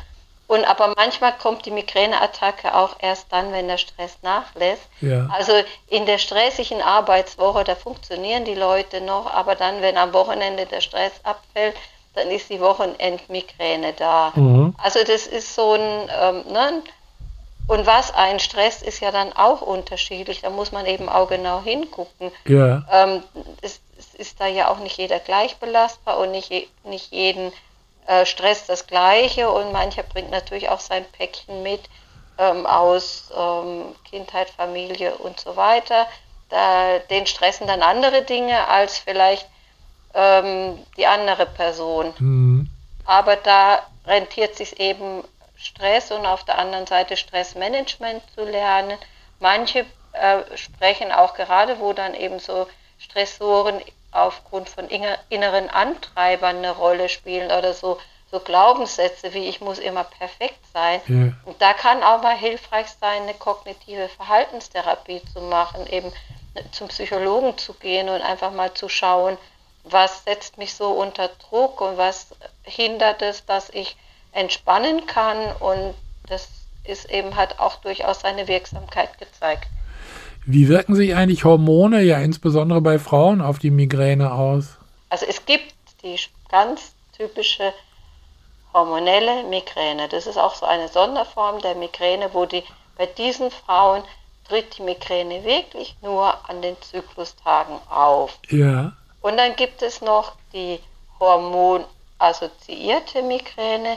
Und 0.46 0.62
aber 0.66 0.92
manchmal 0.94 1.32
kommt 1.32 1.64
die 1.64 1.70
Migräneattacke 1.70 2.74
auch 2.74 2.96
erst 3.00 3.32
dann, 3.32 3.50
wenn 3.50 3.66
der 3.66 3.78
Stress 3.78 4.18
nachlässt. 4.20 4.82
Ja. 5.00 5.26
Also 5.32 5.52
in 5.88 6.04
der 6.04 6.18
stressigen 6.18 6.82
Arbeitswoche, 6.82 7.64
da 7.64 7.74
funktionieren 7.74 8.44
die 8.44 8.54
Leute 8.54 9.00
noch, 9.00 9.32
aber 9.32 9.54
dann, 9.54 9.80
wenn 9.80 9.96
am 9.96 10.12
Wochenende 10.12 10.66
der 10.66 10.82
Stress 10.82 11.12
abfällt, 11.22 11.74
dann 12.14 12.30
ist 12.30 12.48
die 12.48 12.60
Wochenendmigräne 12.60 13.92
da. 13.92 14.32
Mhm. 14.34 14.74
Also 14.78 15.00
das 15.04 15.26
ist 15.26 15.54
so 15.54 15.74
ein, 15.74 16.10
ähm, 16.20 16.52
ne? 16.52 16.82
Und 17.66 17.86
was 17.86 18.12
einen 18.12 18.40
stresst, 18.40 18.82
ist 18.82 19.00
ja 19.00 19.10
dann 19.10 19.32
auch 19.32 19.62
unterschiedlich. 19.62 20.42
Da 20.42 20.50
muss 20.50 20.70
man 20.70 20.84
eben 20.84 21.08
auch 21.08 21.28
genau 21.28 21.62
hingucken. 21.62 22.30
Ja. 22.44 22.84
Ähm, 22.90 23.22
es, 23.62 23.80
es 23.98 24.14
ist 24.14 24.40
da 24.40 24.46
ja 24.46 24.68
auch 24.68 24.78
nicht 24.78 24.98
jeder 24.98 25.18
gleich 25.18 25.56
belastbar 25.56 26.18
und 26.18 26.30
nicht, 26.30 26.50
nicht 26.84 27.10
jeden 27.10 27.52
äh, 28.06 28.26
Stress 28.26 28.66
das 28.66 28.86
Gleiche 28.86 29.50
und 29.50 29.72
mancher 29.72 30.02
bringt 30.02 30.30
natürlich 30.30 30.68
auch 30.68 30.80
sein 30.80 31.06
Päckchen 31.16 31.62
mit 31.62 31.80
ähm, 32.36 32.66
aus 32.66 33.32
ähm, 33.34 33.94
Kindheit, 34.10 34.50
Familie 34.50 35.14
und 35.14 35.40
so 35.40 35.56
weiter. 35.56 36.06
Da, 36.50 36.98
den 37.10 37.26
stressen 37.26 37.66
dann 37.66 37.82
andere 37.82 38.22
Dinge 38.22 38.68
als 38.68 38.98
vielleicht 38.98 39.48
ähm, 40.14 40.78
die 40.96 41.06
andere 41.06 41.46
Person. 41.46 42.14
Mhm. 42.18 42.70
Aber 43.04 43.36
da 43.36 43.82
rentiert 44.06 44.56
sich 44.56 44.80
eben 44.80 45.24
Stress 45.56 46.10
und 46.10 46.26
auf 46.26 46.44
der 46.44 46.58
anderen 46.58 46.86
Seite 46.86 47.16
Stressmanagement 47.16 48.22
zu 48.34 48.44
lernen. 48.44 48.98
Manche 49.40 49.86
äh, 50.12 50.42
sprechen 50.56 51.12
auch 51.12 51.34
gerade, 51.34 51.80
wo 51.80 51.92
dann 51.92 52.14
eben 52.14 52.38
so 52.38 52.66
Stressoren 52.98 53.80
aufgrund 54.12 54.68
von 54.68 54.88
inner, 54.88 55.18
inneren 55.28 55.68
Antreibern 55.68 56.58
eine 56.58 56.70
Rolle 56.70 57.08
spielen 57.08 57.50
oder 57.50 57.74
so, 57.74 57.98
so 58.30 58.40
Glaubenssätze 58.40 59.34
wie 59.34 59.48
ich 59.48 59.60
muss 59.60 59.78
immer 59.78 60.04
perfekt 60.04 60.60
sein. 60.72 61.00
Ja. 61.08 61.32
Und 61.44 61.60
da 61.60 61.72
kann 61.72 62.02
auch 62.02 62.22
mal 62.22 62.36
hilfreich 62.36 62.86
sein, 63.00 63.22
eine 63.22 63.34
kognitive 63.34 64.08
Verhaltenstherapie 64.08 65.22
zu 65.32 65.40
machen, 65.40 65.86
eben 65.88 66.12
zum 66.70 66.88
Psychologen 66.88 67.58
zu 67.58 67.74
gehen 67.74 68.08
und 68.08 68.22
einfach 68.22 68.52
mal 68.52 68.72
zu 68.74 68.88
schauen, 68.88 69.36
was 69.84 70.24
setzt 70.24 70.58
mich 70.58 70.74
so 70.74 70.88
unter 70.90 71.28
Druck 71.28 71.80
und 71.80 71.96
was 71.96 72.28
hindert 72.62 73.22
es, 73.22 73.44
dass 73.46 73.70
ich 73.70 73.96
entspannen 74.32 75.06
kann 75.06 75.36
und 75.60 75.94
das 76.26 76.48
ist 76.84 77.10
eben 77.10 77.36
hat 77.36 77.58
auch 77.60 77.76
durchaus 77.76 78.20
seine 78.20 78.48
Wirksamkeit 78.48 79.18
gezeigt. 79.18 79.68
Wie 80.46 80.68
wirken 80.68 80.94
sich 80.94 81.14
eigentlich 81.14 81.44
Hormone, 81.44 82.02
ja 82.02 82.18
insbesondere 82.18 82.80
bei 82.80 82.98
Frauen, 82.98 83.40
auf 83.40 83.58
die 83.58 83.70
Migräne 83.70 84.32
aus? 84.32 84.76
Also 85.08 85.26
es 85.26 85.46
gibt 85.46 85.72
die 86.02 86.18
ganz 86.50 86.94
typische 87.16 87.72
hormonelle 88.74 89.44
Migräne. 89.44 90.08
Das 90.08 90.26
ist 90.26 90.36
auch 90.36 90.54
so 90.54 90.66
eine 90.66 90.88
Sonderform 90.88 91.62
der 91.62 91.74
Migräne, 91.76 92.30
wo 92.32 92.44
die 92.44 92.62
bei 92.98 93.06
diesen 93.06 93.50
Frauen 93.50 94.02
tritt 94.46 94.76
die 94.76 94.82
Migräne 94.82 95.44
wirklich 95.44 95.96
nur 96.02 96.48
an 96.48 96.60
den 96.60 96.76
Zyklustagen 96.82 97.78
auf. 97.88 98.38
Ja. 98.50 98.92
Und 99.24 99.38
dann 99.38 99.56
gibt 99.56 99.80
es 99.80 100.02
noch 100.02 100.32
die 100.52 100.78
hormonassoziierte 101.18 103.22
Migräne. 103.22 103.96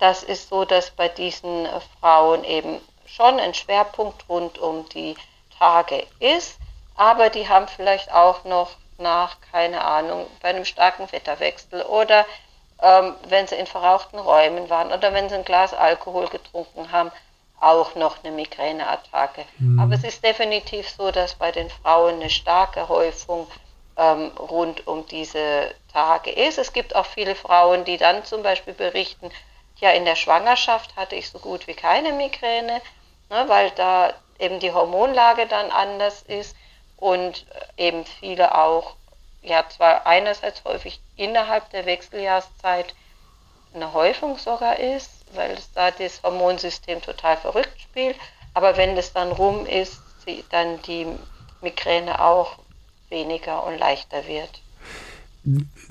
Das 0.00 0.24
ist 0.24 0.48
so, 0.48 0.64
dass 0.64 0.90
bei 0.90 1.08
diesen 1.08 1.68
Frauen 2.00 2.42
eben 2.42 2.80
schon 3.06 3.38
ein 3.38 3.54
Schwerpunkt 3.54 4.28
rund 4.28 4.58
um 4.58 4.88
die 4.88 5.14
Tage 5.56 6.04
ist, 6.18 6.58
aber 6.96 7.30
die 7.30 7.48
haben 7.48 7.68
vielleicht 7.68 8.10
auch 8.10 8.42
noch 8.42 8.70
nach, 8.98 9.36
keine 9.52 9.84
Ahnung, 9.84 10.26
bei 10.42 10.48
einem 10.48 10.64
starken 10.64 11.12
Wetterwechsel 11.12 11.82
oder 11.82 12.26
ähm, 12.82 13.14
wenn 13.28 13.46
sie 13.46 13.54
in 13.54 13.68
verrauchten 13.68 14.18
Räumen 14.18 14.68
waren 14.68 14.92
oder 14.92 15.14
wenn 15.14 15.28
sie 15.28 15.36
ein 15.36 15.44
Glas 15.44 15.74
Alkohol 15.74 16.26
getrunken 16.26 16.90
haben, 16.90 17.12
auch 17.60 17.94
noch 17.94 18.24
eine 18.24 18.34
Migräneattacke. 18.34 19.44
Aber 19.78 19.94
es 19.94 20.02
ist 20.02 20.24
definitiv 20.24 20.90
so, 20.90 21.12
dass 21.12 21.36
bei 21.36 21.52
den 21.52 21.70
Frauen 21.70 22.16
eine 22.16 22.30
starke 22.30 22.88
Häufung 22.88 23.46
ähm, 23.96 24.32
rund 24.38 24.86
um 24.86 25.06
diese 25.06 25.74
Tage 25.92 26.30
ist. 26.30 26.58
Es 26.58 26.72
gibt 26.72 26.94
auch 26.94 27.06
viele 27.06 27.34
Frauen, 27.34 27.84
die 27.84 27.96
dann 27.96 28.24
zum 28.24 28.42
Beispiel 28.42 28.74
berichten, 28.74 29.30
ja, 29.78 29.90
in 29.90 30.04
der 30.04 30.16
Schwangerschaft 30.16 30.96
hatte 30.96 31.16
ich 31.16 31.28
so 31.28 31.38
gut 31.38 31.66
wie 31.66 31.74
keine 31.74 32.12
Migräne, 32.12 32.80
ne, 33.28 33.44
weil 33.48 33.70
da 33.72 34.14
eben 34.38 34.60
die 34.60 34.72
Hormonlage 34.72 35.46
dann 35.46 35.70
anders 35.70 36.22
ist 36.22 36.56
und 36.96 37.46
eben 37.76 38.04
viele 38.04 38.56
auch, 38.56 38.96
ja, 39.42 39.68
zwar 39.68 40.06
einerseits 40.06 40.64
häufig 40.64 41.00
innerhalb 41.16 41.68
der 41.70 41.86
Wechseljahreszeit 41.86 42.94
eine 43.74 43.92
Häufung 43.92 44.38
sogar 44.38 44.78
ist, 44.78 45.10
weil 45.32 45.52
es 45.52 45.72
da 45.72 45.90
das 45.90 46.22
Hormonsystem 46.22 47.02
total 47.02 47.36
verrückt 47.36 47.80
spielt, 47.80 48.16
aber 48.54 48.76
wenn 48.76 48.96
das 48.96 49.12
dann 49.12 49.32
rum 49.32 49.66
ist, 49.66 50.02
dann 50.50 50.80
die 50.82 51.06
Migräne 51.60 52.20
auch 52.20 52.58
weniger 53.10 53.66
und 53.66 53.78
leichter 53.78 54.26
wird. 54.26 54.60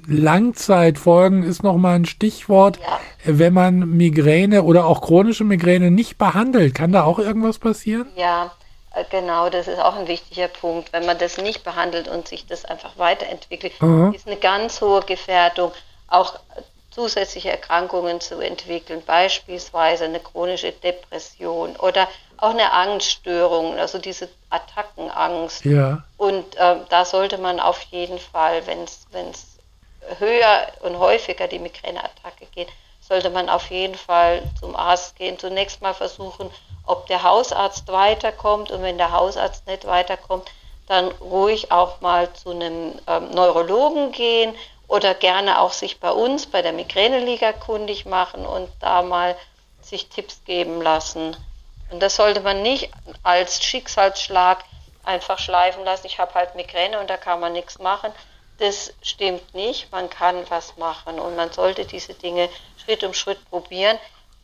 Langzeitfolgen 0.08 1.43
ist 1.43 1.63
nochmal 1.63 1.95
ein 1.95 2.06
Stichwort. 2.06 2.78
Ja. 2.80 2.99
Wenn 3.23 3.54
man 3.54 3.80
Migräne 3.89 4.63
oder 4.63 4.86
auch 4.86 5.01
chronische 5.01 5.43
Migräne 5.45 5.91
nicht 5.91 6.17
behandelt, 6.17 6.75
kann 6.75 6.91
da 6.91 7.04
auch 7.04 7.19
irgendwas 7.19 7.58
passieren? 7.58 8.08
Ja, 8.17 8.51
äh, 8.93 9.06
genau, 9.10 9.49
das 9.49 9.67
ist 9.67 9.80
auch 9.80 9.95
ein 9.95 10.08
wichtiger 10.08 10.49
Punkt. 10.49 10.91
Wenn 10.91 11.06
man 11.06 11.17
das 11.17 11.38
nicht 11.38 11.63
behandelt 11.63 12.08
und 12.10 12.28
sich 12.28 12.45
das 12.45 12.65
einfach 12.65 12.97
weiterentwickelt, 12.97 13.82
Mhm. 13.82 14.13
ist 14.13 14.28
eine 14.28 14.38
ganz 14.38 14.82
hohe 14.82 15.01
Gefährdung, 15.01 15.71
auch 16.08 16.38
zusätzliche 16.91 17.49
Erkrankungen 17.51 18.21
zu 18.21 18.39
entwickeln, 18.39 19.01
beispielsweise 19.06 20.06
eine 20.06 20.19
chronische 20.19 20.71
Depression 20.71 21.75
oder 21.78 22.08
auch 22.38 22.52
eine 22.52 22.71
Angststörung, 22.71 23.78
also 23.78 23.98
diese 23.98 24.30
Attackenangst. 24.50 25.65
Ja. 25.65 26.04
Und 26.17 26.45
ähm, 26.58 26.82
da 26.89 27.06
sollte 27.06 27.38
man 27.38 27.60
auf 27.60 27.82
jeden 27.84 28.19
Fall, 28.19 28.65
wenn 28.67 28.84
es 28.84 29.06
höher 30.19 30.67
und 30.82 31.00
häufiger 31.00 31.48
die 31.48 31.60
Migräneattacke 31.60 32.45
geht, 32.54 32.69
sollte 33.02 33.30
man 33.30 33.50
auf 33.50 33.69
jeden 33.69 33.95
Fall 33.95 34.43
zum 34.60 34.76
Arzt 34.76 35.15
gehen. 35.15 35.38
Zunächst 35.38 35.82
mal 35.82 35.93
versuchen, 35.93 36.50
ob 36.86 37.08
der 37.08 37.24
Hausarzt 37.24 37.88
weiterkommt 37.88 38.71
und 38.71 38.82
wenn 38.82 38.98
der 38.98 39.12
Hausarzt 39.12 39.67
nicht 39.67 39.86
weiterkommt, 39.86 40.50
dann 40.88 41.08
ruhig 41.19 41.71
auch 41.71 42.02
mal 42.02 42.32
zu 42.34 42.52
einem 42.52 42.93
ähm, 43.08 43.32
Neurologen 43.32 44.12
gehen 44.12 44.56
oder 44.88 45.15
gerne 45.15 45.60
auch 45.62 45.74
sich 45.74 46.00
bei 46.00 46.12
uns 46.12 46.45
bei 46.45 46.62
der 46.62 46.74
Migräneliga 46.74 47.54
kundig 47.54 48.06
machen 48.06 48.45
und 48.45 48.69
da 48.80 49.02
mal 49.02 49.36
sich 49.82 50.10
Tipps 50.10 50.43
geben 50.45 50.82
lassen. 50.82 51.36
Und 51.91 52.02
das 52.02 52.15
sollte 52.15 52.41
man 52.41 52.62
nicht 52.62 52.89
als 53.24 53.63
Schicksalsschlag 53.63 54.63
einfach 55.04 55.39
schleifen 55.39 55.84
lassen. 55.84 56.08
Ich 56.08 56.19
habe 56.19 56.34
halt 56.34 56.56
Migräne 56.56 57.00
und 57.00 57.10
da 57.10 57.17
kann 57.17 57.39
man 57.39 57.54
nichts 57.54 57.80
machen. 57.80 58.12
Das 58.58 58.93
stimmt 59.02 59.54
nicht. 59.54 59.91
Man 59.91 60.10
kann 60.10 60.50
was 60.50 60.78
machen 60.78 61.19
und 61.19 61.36
man 61.36 61.52
sollte 61.52 61.86
diese 61.86 62.13
Dinge 62.13 62.50
Schritt 62.84 63.04
um 63.04 63.13
Schritt 63.13 63.50
probieren. 63.50 63.98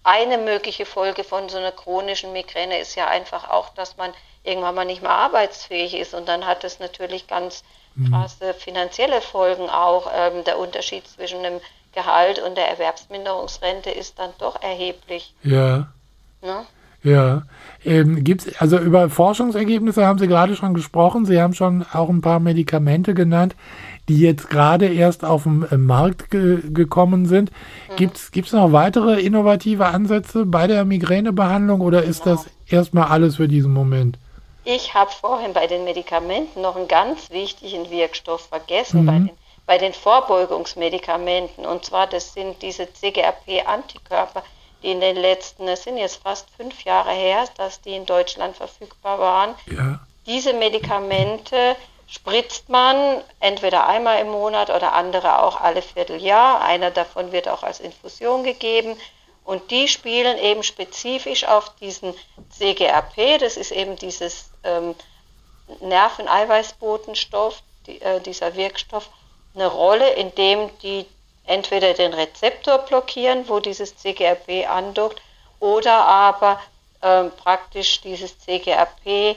Eine 0.04 0.38
mögliche 0.38 0.86
Folge 0.86 1.24
von 1.24 1.50
so 1.50 1.58
einer 1.58 1.72
chronischen 1.72 2.34
Migräne 2.34 2.80
ist 2.80 2.96
ja 2.96 3.08
einfach 3.08 3.50
auch, 3.50 3.70
dass 3.70 3.98
man 3.98 4.14
irgendwann 4.44 4.76
mal 4.76 4.86
nicht 4.86 5.02
mehr 5.02 5.12
arbeitsfähig 5.12 5.94
ist 5.94 6.14
und 6.14 6.28
dann 6.28 6.46
hat 6.46 6.64
es 6.64 6.80
natürlich 6.80 7.28
ganz 7.28 7.64
krasse 8.10 8.54
finanzielle 8.54 9.22
Folgen 9.22 9.70
auch. 9.70 10.10
Ähm, 10.14 10.44
der 10.44 10.58
Unterschied 10.58 11.08
zwischen 11.08 11.44
dem 11.44 11.62
Gehalt 11.94 12.40
und 12.40 12.56
der 12.56 12.70
Erwerbsminderungsrente 12.70 13.92
ist 13.92 14.18
dann 14.18 14.34
doch 14.40 14.62
erheblich. 14.62 15.34
Ja. 15.44 15.92
Ne? 16.42 16.66
Ja. 17.04 17.44
Ähm, 17.84 18.24
gibt's, 18.24 18.48
also 18.60 18.78
über 18.78 19.10
Forschungsergebnisse 19.10 20.06
haben 20.06 20.20
Sie 20.20 20.28
gerade 20.28 20.56
schon 20.56 20.74
gesprochen. 20.74 21.26
Sie 21.26 21.42
haben 21.42 21.54
schon 21.54 21.84
auch 21.94 22.10
ein 22.10 22.22
paar 22.22 22.40
Medikamente 22.40 23.14
genannt, 23.14 23.56
die 24.08 24.20
jetzt 24.20 24.50
gerade 24.50 24.88
erst 24.88 25.26
auf 25.26 25.44
den 25.44 25.64
äh, 25.72 25.78
Markt 25.78 26.30
ge 26.30 26.60
gekommen 26.70 27.26
sind. 27.26 27.52
Mhm. 27.90 27.96
Gibt 27.96 28.48
es 28.48 28.54
noch 28.54 28.72
weitere 28.72 29.20
innovative 29.20 29.88
Ansätze 29.88 30.46
bei 30.46 30.68
der 30.68 30.86
Migränebehandlung 30.86 31.82
oder 31.82 32.04
ist 32.04 32.24
genau. 32.24 32.36
das 32.36 32.46
erstmal 32.68 33.08
alles 33.08 33.38
für 33.38 33.48
diesen 33.48 33.74
Moment? 33.74 34.20
Ich 34.64 34.94
habe 34.94 35.10
vorhin 35.10 35.54
bei 35.54 35.66
den 35.66 35.84
Medikamenten 35.86 36.62
noch 36.62 36.76
einen 36.76 36.88
ganz 36.88 37.32
wichtigen 37.32 37.90
Wirkstoff 37.90 38.42
vergessen, 38.42 39.02
mhm. 39.02 39.06
bei, 39.08 39.14
den, 39.14 39.30
bei 39.66 39.78
den 39.80 39.94
Vorbeugungsmedikamenten. 39.94 41.66
Und 41.66 41.84
zwar, 41.84 42.06
das 42.06 42.36
sind 42.36 42.62
diese 42.62 42.88
CGRP-Antikörper 42.94 44.44
die 44.84 44.92
in 44.92 45.00
den 45.00 45.16
letzten, 45.16 45.68
es 45.68 45.84
sind 45.84 45.98
jetzt 45.98 46.22
fast 46.24 46.50
fünf 46.58 46.84
Jahre 46.84 47.12
her, 47.12 47.46
dass 47.58 47.82
die 47.82 47.96
in 47.96 48.06
Deutschland 48.06 48.56
verfügbar 48.56 49.20
waren. 49.20 49.56
Ja. 49.68 50.00
Diese 50.26 50.54
Medikamente 50.54 51.76
spritzt 52.08 52.70
man 52.70 53.24
entweder 53.40 53.88
einmal 53.88 54.20
im 54.20 54.30
Monat 54.30 54.70
oder 54.70 54.94
andere 54.94 55.42
auch 55.42 55.60
alle 55.62 55.82
Vierteljahr. 55.82 56.62
Einer 56.62 56.92
davon 56.92 57.32
wird 57.32 57.48
auch 57.48 57.64
als 57.64 57.80
Infusion 57.80 58.44
gegeben. 58.44 58.98
Und 59.44 59.72
die 59.72 59.88
spielen 59.88 60.38
eben 60.38 60.62
spezifisch 60.62 61.46
auf 61.46 61.76
diesen 61.78 62.14
CGRP, 62.50 63.40
das 63.40 63.58
ist 63.58 63.72
eben 63.72 63.96
dieses 63.96 64.52
ähm, 64.64 64.94
Nerveneiweißbotenstoff, 65.80 67.62
die, 67.88 68.02
äh, 68.02 68.20
dieser 68.22 68.56
Wirkstoff, 68.56 69.10
eine 69.56 69.68
Rolle, 69.68 70.12
indem 70.12 70.70
die 70.80 71.06
entweder 71.46 71.94
den 71.94 72.14
Rezeptor 72.14 72.80
blockieren, 72.80 73.48
wo 73.48 73.60
dieses 73.60 73.96
CGRP 73.98 74.68
andockt, 74.70 75.22
oder 75.60 76.06
aber 76.06 76.60
ähm, 77.02 77.32
praktisch 77.38 78.02
dieses 78.02 78.38
CGRP 78.40 79.36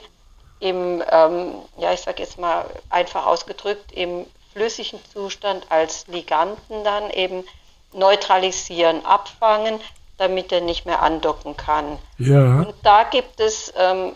im, 0.59 1.03
ähm, 1.09 1.55
ja, 1.77 1.93
ich 1.93 2.01
sage 2.01 2.23
jetzt 2.23 2.39
mal 2.39 2.65
einfach 2.89 3.25
ausgedrückt, 3.25 3.91
im 3.91 4.25
flüssigen 4.53 4.99
Zustand 5.11 5.65
als 5.69 6.07
Liganten 6.07 6.83
dann 6.83 7.09
eben 7.11 7.43
neutralisieren, 7.93 9.05
abfangen, 9.05 9.79
damit 10.17 10.51
er 10.51 10.61
nicht 10.61 10.85
mehr 10.85 11.01
andocken 11.01 11.57
kann. 11.57 11.97
Ja. 12.17 12.61
Und 12.61 12.75
da 12.83 13.03
gibt 13.03 13.39
es 13.39 13.73
ähm, 13.77 14.15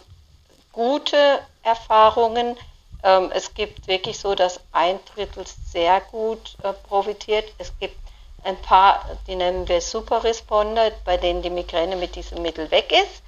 gute 0.72 1.40
Erfahrungen, 1.64 2.58
ähm, 3.04 3.32
es 3.34 3.54
gibt 3.54 3.88
wirklich 3.88 4.20
so, 4.20 4.36
dass 4.36 4.60
ein 4.72 5.00
Drittel 5.14 5.46
sehr 5.72 6.02
gut 6.02 6.56
äh, 6.64 6.74
profitiert. 6.74 7.46
Es 7.58 7.72
gibt 7.80 7.98
ein 8.44 8.58
paar, 8.62 9.06
die 9.28 9.36
nennen 9.36 9.68
wir 9.68 9.82
Superresponder, 9.82 10.92
bei 11.06 11.18
denen 11.18 11.42
die 11.42 11.50
Migräne 11.50 11.96
mit 11.96 12.16
diesem 12.16 12.42
Mittel 12.42 12.70
weg 12.72 12.92
ist. 12.92 13.24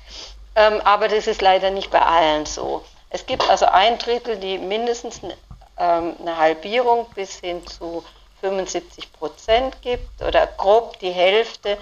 Ähm, 0.55 0.81
aber 0.81 1.07
das 1.07 1.27
ist 1.27 1.41
leider 1.41 1.69
nicht 1.69 1.91
bei 1.91 2.01
allen 2.01 2.45
so. 2.45 2.83
Es 3.09 3.25
gibt 3.25 3.47
also 3.49 3.65
ein 3.65 3.97
Drittel, 3.97 4.37
die 4.37 4.57
mindestens 4.57 5.23
eine, 5.23 5.37
ähm, 5.77 6.15
eine 6.19 6.37
Halbierung 6.37 7.07
bis 7.15 7.39
hin 7.39 7.65
zu 7.67 8.03
75 8.41 9.11
Prozent 9.13 9.81
gibt 9.81 10.21
oder 10.21 10.47
grob 10.47 10.99
die 10.99 11.11
Hälfte, 11.11 11.77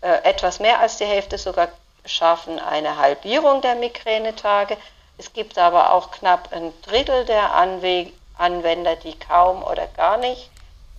äh, 0.00 0.22
etwas 0.24 0.60
mehr 0.60 0.78
als 0.80 0.98
die 0.98 1.06
Hälfte 1.06 1.38
sogar 1.38 1.68
schaffen 2.04 2.58
eine 2.58 2.96
Halbierung 2.96 3.60
der 3.60 3.74
Migränetage. 3.74 4.76
Es 5.18 5.32
gibt 5.32 5.58
aber 5.58 5.92
auch 5.92 6.10
knapp 6.12 6.48
ein 6.52 6.72
Drittel 6.82 7.24
der 7.24 7.54
Anwe 7.54 8.12
Anwender, 8.38 8.96
die 8.96 9.18
kaum 9.18 9.62
oder 9.64 9.86
gar 9.88 10.16
nicht 10.16 10.48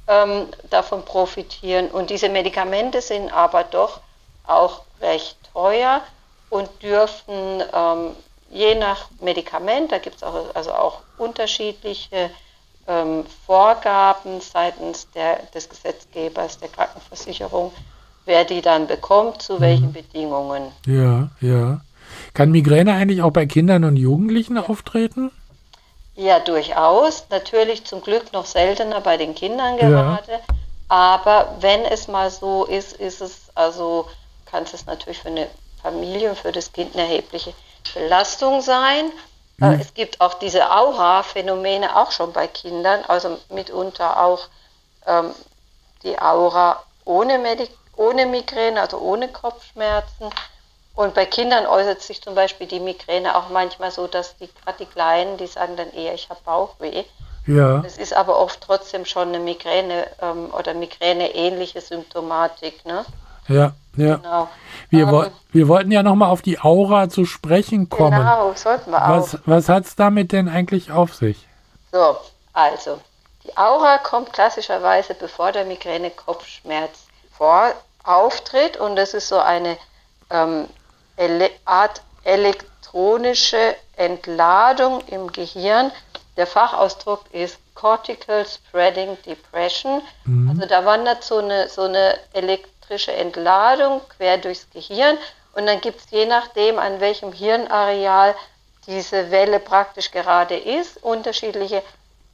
ähm, 0.08 0.48
davon 0.70 1.06
profitieren. 1.06 1.90
Und 1.90 2.10
diese 2.10 2.30
Medikamente 2.30 3.02
sind 3.02 3.32
aber 3.32 3.64
doch 3.64 4.02
auch 4.46 4.82
recht 5.02 5.38
teuer 5.54 6.02
und 6.50 6.70
dürfen 6.84 7.64
ähm, 7.74 8.16
je 8.50 8.76
nach 8.76 9.10
Medikament, 9.22 9.92
da 9.92 10.00
gibt 10.00 10.18
es 10.18 10.24
auch, 10.24 10.54
also 10.54 10.74
auch 10.74 11.00
unterschiedliche 11.18 12.30
ähm, 12.88 13.26
Vorgaben 13.46 14.42
seitens 14.42 15.10
der, 15.12 15.44
des 15.54 15.70
Gesetzgebers 15.70 16.58
der 16.58 16.70
Krankenversicherung, 16.70 17.72
wer 18.26 18.44
die 18.46 18.62
dann 18.62 18.88
bekommt, 18.88 19.42
zu 19.42 19.62
welchen 19.62 19.88
mhm. 19.88 19.94
Bedingungen. 19.94 20.72
Ja, 20.86 21.30
ja. 21.40 21.80
Kann 22.34 22.52
Migräne 22.52 22.94
eigentlich 22.94 23.22
auch 23.22 23.32
bei 23.32 23.46
Kindern 23.46 23.84
und 23.84 23.96
Jugendlichen 23.96 24.58
auftreten? 24.58 25.32
Ja, 26.15 26.39
durchaus. 26.39 27.26
Natürlich 27.30 27.86
zum 27.86 28.02
Glück 28.02 28.34
noch 28.34 28.46
seltener 28.46 29.02
bei 29.02 29.18
den 29.18 29.36
Kindern 29.36 29.78
gerade. 29.78 30.32
Ja. 30.32 30.39
Aber 30.89 31.56
wenn 31.60 31.86
es 31.86 32.08
mal 32.08 32.30
so 32.32 32.65
ist, 32.65 32.94
ist 32.94 33.22
es 33.22 33.50
also, 33.56 34.08
kann 34.46 34.63
es 34.63 34.86
natürlich 34.86 35.20
für 35.20 35.30
eine 35.30 35.48
Familie 35.82 36.32
und 36.32 36.38
für 36.38 36.52
das 36.52 36.74
Kind 36.74 36.96
eine 36.96 37.04
erhebliche 37.04 37.54
Belastung 37.94 38.62
sein. 38.62 39.12
Hm. 39.60 39.80
Es 39.80 39.94
gibt 39.94 40.20
auch 40.20 40.36
diese 40.36 40.72
Aura-Phänomene 40.72 41.96
auch 41.96 42.12
schon 42.12 42.34
bei 42.34 42.48
Kindern, 42.48 43.02
also 43.08 43.38
mitunter 43.50 44.22
auch 44.22 44.48
ähm, 45.06 45.32
die 46.04 46.20
Aura 46.20 46.84
ohne, 47.06 47.38
Medik 47.38 47.70
ohne 47.96 48.26
Migräne, 48.26 48.82
also 48.82 48.98
ohne 49.00 49.28
Kopfschmerzen. 49.30 50.30
Und 51.00 51.14
bei 51.14 51.26
Kindern 51.26 51.66
äußert 51.66 52.02
sich 52.02 52.22
zum 52.22 52.36
Beispiel 52.36 52.68
die 52.68 52.82
Migräne 52.82 53.34
auch 53.38 53.48
manchmal 53.48 53.90
so, 53.90 54.08
dass 54.08 54.36
die 54.36 54.50
gerade 54.54 54.80
die 54.80 54.86
Kleinen, 54.86 55.38
die 55.38 55.48
sagen 55.48 55.78
dann 55.78 55.94
eher, 55.94 56.14
ich 56.14 56.30
habe 56.30 56.42
Bauchweh. 56.44 57.06
Ja. 57.48 57.82
Es 57.86 57.98
ist 57.98 58.14
aber 58.14 58.38
oft 58.38 58.60
trotzdem 58.60 59.06
schon 59.06 59.30
eine 59.30 59.40
Migräne 59.40 60.08
ähm, 60.22 60.54
oder 60.54 60.74
Migräne-ähnliche 60.74 61.80
Symptomatik. 61.80 62.84
Ne? 62.84 63.06
Ja, 63.48 63.72
ja. 63.96 64.18
Genau. 64.18 64.50
Wir, 64.90 65.04
ähm, 65.04 65.12
wo, 65.12 65.26
wir 65.54 65.70
wollten 65.70 65.90
ja 65.90 66.04
nochmal 66.04 66.32
auf 66.32 66.42
die 66.42 66.60
Aura 66.60 67.08
zu 67.08 67.24
sprechen 67.24 67.88
kommen. 67.88 68.20
Genau, 68.20 68.52
sollten 68.56 68.92
wir 68.92 69.02
auch. 69.02 69.10
Was, 69.10 69.38
was 69.46 69.70
hat 69.70 69.86
es 69.86 69.96
damit 69.96 70.34
denn 70.34 70.50
eigentlich 70.50 70.92
auf 70.92 71.16
sich? 71.16 71.48
So, 71.94 72.18
also, 72.52 73.00
die 73.46 73.56
Aura 73.56 74.00
kommt 74.00 74.34
klassischerweise, 74.34 75.14
bevor 75.14 75.54
der 75.54 75.64
Migräne-Kopfschmerz 75.64 77.08
vor 77.32 77.72
auftritt 78.04 78.76
und 78.76 78.98
das 78.98 79.14
ist 79.14 79.30
so 79.30 79.40
eine 79.40 79.78
ähm, 80.30 80.68
ele 81.20 81.52
Art 81.66 82.02
elektronische 82.24 83.76
Entladung 83.98 85.02
im 85.08 85.32
Gehirn. 85.32 85.92
Der 86.38 86.48
Fachausdruck 86.48 87.26
ist 87.34 87.60
Cortical 87.76 88.46
Spreading 88.46 89.18
Depression. 89.26 90.02
Mhm. 90.24 90.50
Also 90.50 90.66
da 90.66 90.86
wandert 90.86 91.24
so 91.24 91.40
eine, 91.40 91.68
so 91.68 91.84
eine 91.84 92.18
elektrische 92.34 93.12
Entladung 93.12 94.02
quer 94.18 94.38
durchs 94.38 94.70
Gehirn 94.72 95.18
und 95.54 95.66
dann 95.66 95.82
gibt 95.82 96.00
es 96.00 96.10
je 96.10 96.26
nachdem, 96.26 96.80
an 96.80 97.00
welchem 97.02 97.34
Hirnareal 97.34 98.34
diese 98.88 99.30
Welle 99.30 99.60
praktisch 99.60 100.12
gerade 100.12 100.56
ist, 100.56 101.04
unterschiedliche 101.04 101.84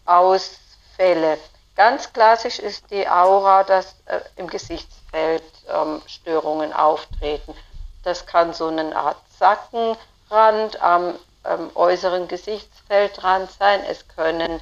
Ausfälle. 0.05 1.39
Ganz 1.75 2.13
klassisch 2.13 2.59
ist 2.59 2.89
die 2.91 3.07
Aura, 3.07 3.63
dass 3.63 3.95
äh, 4.05 4.19
im 4.37 4.47
Gesichtsfeld 4.47 5.43
ähm, 5.67 6.01
Störungen 6.05 6.71
auftreten. 6.71 7.53
Das 8.05 8.25
kann 8.27 8.53
so 8.53 8.67
eine 8.67 8.95
Art 8.95 9.17
Sackenrand 9.39 10.81
am 10.81 11.15
ähm, 11.43 11.71
äußeren 11.73 12.27
Gesichtsfeldrand 12.27 13.49
sein. 13.51 13.83
Es 13.89 14.07
können 14.07 14.61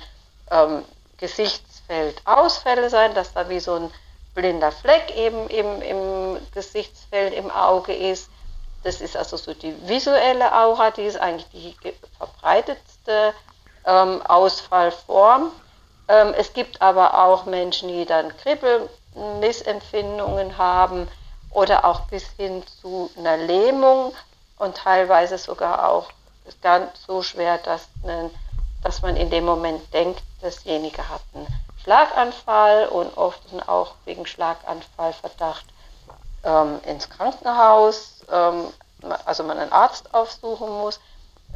ähm, 0.49 0.85
Gesichtsfeldausfälle 1.17 2.89
sein, 2.89 3.13
dass 3.13 3.33
da 3.33 3.49
wie 3.49 3.59
so 3.59 3.75
ein 3.75 3.91
blinder 4.33 4.71
Fleck 4.71 5.13
eben 5.15 5.49
im, 5.49 5.81
im 5.81 6.39
Gesichtsfeld 6.53 7.33
im 7.33 7.51
Auge 7.51 7.93
ist. 7.93 8.29
Das 8.83 9.01
ist 9.01 9.17
also 9.17 9.35
so 9.35 9.53
die 9.53 9.75
visuelle 9.89 10.57
Aura, 10.57 10.91
die 10.91 11.03
ist 11.03 11.17
eigentlich 11.17 11.49
die 11.49 11.75
verbreitetste 12.17 13.33
ähm, 13.85 14.21
Ausfallform. 14.21 15.51
Ähm, 16.07 16.33
es 16.37 16.53
gibt 16.53 16.81
aber 16.81 17.25
auch 17.25 17.43
Menschen, 17.45 17.89
die 17.89 18.05
dann 18.05 18.33
Kribbelmissempfindungen 18.37 20.57
haben 20.57 21.09
oder 21.53 21.85
auch 21.85 22.01
bis 22.01 22.25
hin 22.37 22.63
zu 22.81 23.09
einer 23.17 23.37
Lähmung 23.37 24.13
und 24.57 24.77
teilweise 24.77 25.37
sogar 25.37 25.89
auch 25.89 26.09
ganz 26.61 26.89
so 27.05 27.21
schwer, 27.21 27.57
dass, 27.59 27.87
ne, 28.03 28.29
dass 28.81 29.01
man 29.01 29.15
in 29.15 29.29
dem 29.29 29.45
Moment 29.45 29.93
denkt, 29.93 30.21
dasjenige 30.41 31.07
hat 31.09 31.21
einen 31.33 31.47
Schlaganfall 31.83 32.87
und 32.87 33.17
oft 33.17 33.41
auch 33.67 33.95
wegen 34.05 34.25
Schlaganfallverdacht 34.25 35.65
ähm, 36.43 36.79
ins 36.85 37.09
Krankenhaus, 37.09 38.21
ähm, 38.31 38.65
also 39.25 39.43
man 39.43 39.57
einen 39.57 39.71
Arzt 39.71 40.13
aufsuchen 40.13 40.69
muss. 40.69 40.99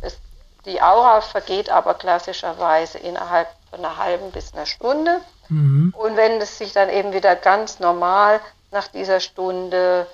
Es, 0.01 0.17
die 0.65 0.81
Aura 0.81 1.21
vergeht 1.21 1.69
aber 1.69 1.93
klassischerweise 1.93 2.97
innerhalb 2.97 3.47
von 3.69 3.79
einer 3.79 3.97
halben 3.97 4.31
bis 4.31 4.53
einer 4.53 4.65
Stunde. 4.65 5.21
Mhm. 5.49 5.93
Und 5.97 6.17
wenn 6.17 6.41
es 6.41 6.57
sich 6.57 6.73
dann 6.73 6.89
eben 6.89 7.13
wieder 7.13 7.35
ganz 7.35 7.79
normal 7.79 8.41
nach 8.71 8.87
dieser 8.87 9.19
Stunde 9.19 10.07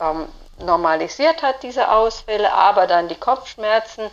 ähm, 0.00 0.26
normalisiert 0.58 1.42
hat, 1.42 1.62
diese 1.62 1.90
Ausfälle, 1.90 2.52
aber 2.52 2.86
dann 2.86 3.08
die 3.08 3.14
Kopfschmerzen 3.14 4.04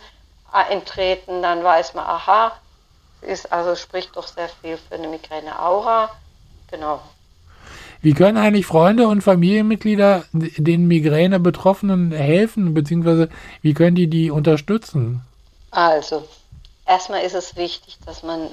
eintreten, 0.52 1.42
dann 1.42 1.64
weiß 1.64 1.94
man, 1.94 2.04
aha, 2.06 2.52
ist 3.22 3.52
also 3.52 3.74
spricht 3.74 4.16
doch 4.16 4.26
sehr 4.26 4.48
viel 4.48 4.76
für 4.76 4.94
eine 4.94 5.08
Migräne-Aura. 5.08 6.10
Genau. 6.70 7.00
Wie 8.02 8.12
können 8.12 8.36
eigentlich 8.36 8.66
Freunde 8.66 9.08
und 9.08 9.22
Familienmitglieder 9.22 10.24
den 10.32 10.86
Migräne-Betroffenen 10.86 12.12
helfen, 12.12 12.74
beziehungsweise 12.74 13.30
wie 13.62 13.72
können 13.72 13.96
die 13.96 14.08
die 14.08 14.30
unterstützen? 14.30 15.22
Also, 15.70 16.28
erstmal 16.86 17.22
ist 17.22 17.34
es 17.34 17.56
wichtig, 17.56 17.96
dass 18.04 18.22
man 18.22 18.50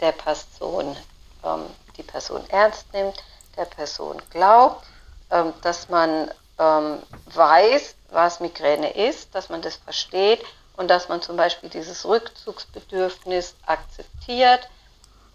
der 0.00 0.12
Person, 0.12 0.96
ähm, 1.44 1.62
die 1.96 2.04
Person 2.04 2.42
ernst 2.50 2.86
nimmt, 2.92 3.16
der 3.58 3.66
Person 3.66 4.22
glaubt, 4.30 4.86
ähm, 5.30 5.52
dass 5.62 5.88
man 5.88 6.30
ähm, 6.58 7.02
weiß, 7.34 7.94
was 8.10 8.40
Migräne 8.40 8.90
ist, 8.90 9.34
dass 9.34 9.48
man 9.50 9.60
das 9.60 9.76
versteht 9.76 10.42
und 10.76 10.88
dass 10.88 11.08
man 11.08 11.20
zum 11.20 11.36
Beispiel 11.36 11.68
dieses 11.68 12.06
Rückzugsbedürfnis 12.06 13.54
akzeptiert, 13.66 14.68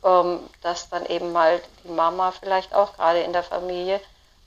ähm, 0.04 0.40
dass 0.62 0.90
dann 0.90 1.06
eben 1.06 1.32
mal 1.32 1.62
die 1.84 1.90
Mama 1.90 2.32
vielleicht 2.32 2.74
auch 2.74 2.96
gerade 2.96 3.20
in 3.20 3.34
der 3.34 3.44
Familie 3.44 4.00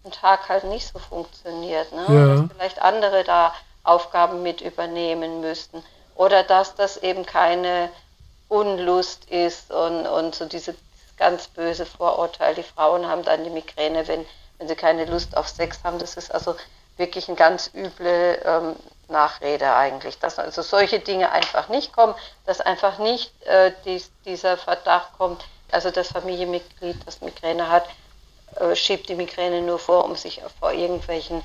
ein 0.04 0.10
Tag 0.10 0.48
halt 0.48 0.64
nicht 0.64 0.90
so 0.92 0.98
funktioniert, 0.98 1.92
ne? 1.92 2.06
Ja. 2.08 2.36
dass 2.36 2.52
vielleicht 2.52 2.82
andere 2.82 3.24
da 3.24 3.54
Aufgaben 3.84 4.42
mit 4.42 4.60
übernehmen 4.60 5.40
müssten 5.40 5.82
oder 6.16 6.42
dass 6.42 6.74
das 6.74 6.96
eben 6.96 7.24
keine 7.24 7.90
Unlust 8.48 9.26
ist 9.26 9.70
und, 9.70 10.06
und 10.06 10.34
so 10.34 10.46
diese 10.46 10.74
ganz 11.16 11.48
böse 11.48 11.86
Vorurteil, 11.86 12.54
die 12.54 12.62
Frauen 12.62 13.06
haben 13.06 13.22
dann 13.22 13.44
die 13.44 13.50
Migräne, 13.50 14.06
wenn, 14.08 14.26
wenn 14.58 14.68
sie 14.68 14.76
keine 14.76 15.04
Lust 15.06 15.36
auf 15.36 15.48
Sex 15.48 15.80
haben. 15.84 15.98
Das 15.98 16.16
ist 16.16 16.32
also 16.32 16.56
wirklich 16.96 17.28
eine 17.28 17.36
ganz 17.36 17.70
üble 17.74 18.40
ähm, 18.44 18.76
Nachrede 19.08 19.74
eigentlich, 19.74 20.18
dass 20.18 20.38
also 20.38 20.62
solche 20.62 20.98
Dinge 20.98 21.30
einfach 21.30 21.68
nicht 21.68 21.92
kommen, 21.92 22.14
dass 22.44 22.60
einfach 22.60 22.98
nicht 22.98 23.32
äh, 23.46 23.72
dies, 23.84 24.10
dieser 24.24 24.56
Verdacht 24.56 25.12
kommt, 25.16 25.44
also 25.70 25.90
das 25.90 26.08
Familienmitglied, 26.08 26.96
das 27.06 27.20
Migräne 27.20 27.68
hat, 27.68 27.86
äh, 28.56 28.74
schiebt 28.74 29.08
die 29.08 29.14
Migräne 29.14 29.62
nur 29.62 29.78
vor, 29.78 30.04
um 30.04 30.16
sich 30.16 30.42
vor 30.58 30.72
irgendwelchen 30.72 31.42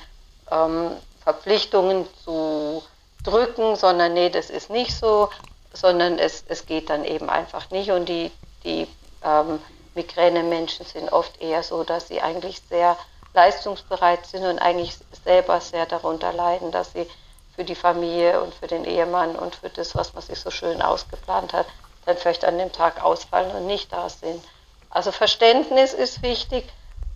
ähm, 0.50 0.92
Verpflichtungen 1.24 2.08
zu 2.24 2.84
drücken, 3.24 3.76
sondern 3.76 4.14
nee, 4.14 4.30
das 4.30 4.50
ist 4.50 4.70
nicht 4.70 4.96
so, 4.96 5.30
sondern 5.74 6.18
es, 6.18 6.44
es 6.48 6.66
geht 6.66 6.90
dann 6.90 7.06
eben 7.06 7.30
einfach 7.30 7.70
nicht. 7.70 7.92
Und 7.92 8.10
die, 8.10 8.32
die 8.64 8.88
ähm, 9.24 9.60
Migräne-Menschen 9.96 10.86
sind 10.86 11.12
oft 11.12 11.42
eher 11.42 11.64
so, 11.64 11.84
dass 11.84 12.08
sie 12.08 12.22
eigentlich 12.22 12.62
sehr 12.70 12.98
leistungsbereit 13.34 14.26
sind 14.26 14.46
und 14.46 14.60
eigentlich 14.60 14.98
selber 15.24 15.62
sehr 15.62 15.86
darunter 15.86 16.34
leiden, 16.34 16.72
dass 16.72 16.94
sie 16.94 17.08
für 17.56 17.64
die 17.64 17.76
Familie 17.76 18.42
und 18.42 18.54
für 18.54 18.68
den 18.68 18.86
Ehemann 18.86 19.36
und 19.36 19.56
für 19.56 19.70
das, 19.70 19.96
was 19.96 20.14
man 20.14 20.24
sich 20.24 20.40
so 20.40 20.52
schön 20.52 20.82
ausgeplant 20.82 21.54
hat, 21.54 21.66
dann 22.06 22.18
vielleicht 22.18 22.46
an 22.46 22.58
dem 22.58 22.72
Tag 22.72 23.04
ausfallen 23.04 23.52
und 23.52 23.68
nicht 23.68 23.92
da 23.92 24.10
sind. 24.10 24.44
Also 24.90 25.12
Verständnis 25.12 25.94
ist 25.94 26.22
wichtig, 26.22 26.66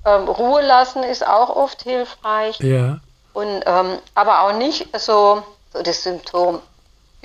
ähm, 0.05 0.27
Ruhe 0.27 0.61
lassen 0.61 1.03
ist 1.03 1.25
auch 1.25 1.55
oft 1.55 1.81
hilfreich. 1.81 2.59
Ja. 2.59 2.99
Und, 3.33 3.63
ähm, 3.65 3.99
aber 4.13 4.41
auch 4.41 4.53
nicht 4.53 4.97
so, 4.97 5.43
so 5.73 5.81
das 5.81 6.03
Symptom 6.03 6.61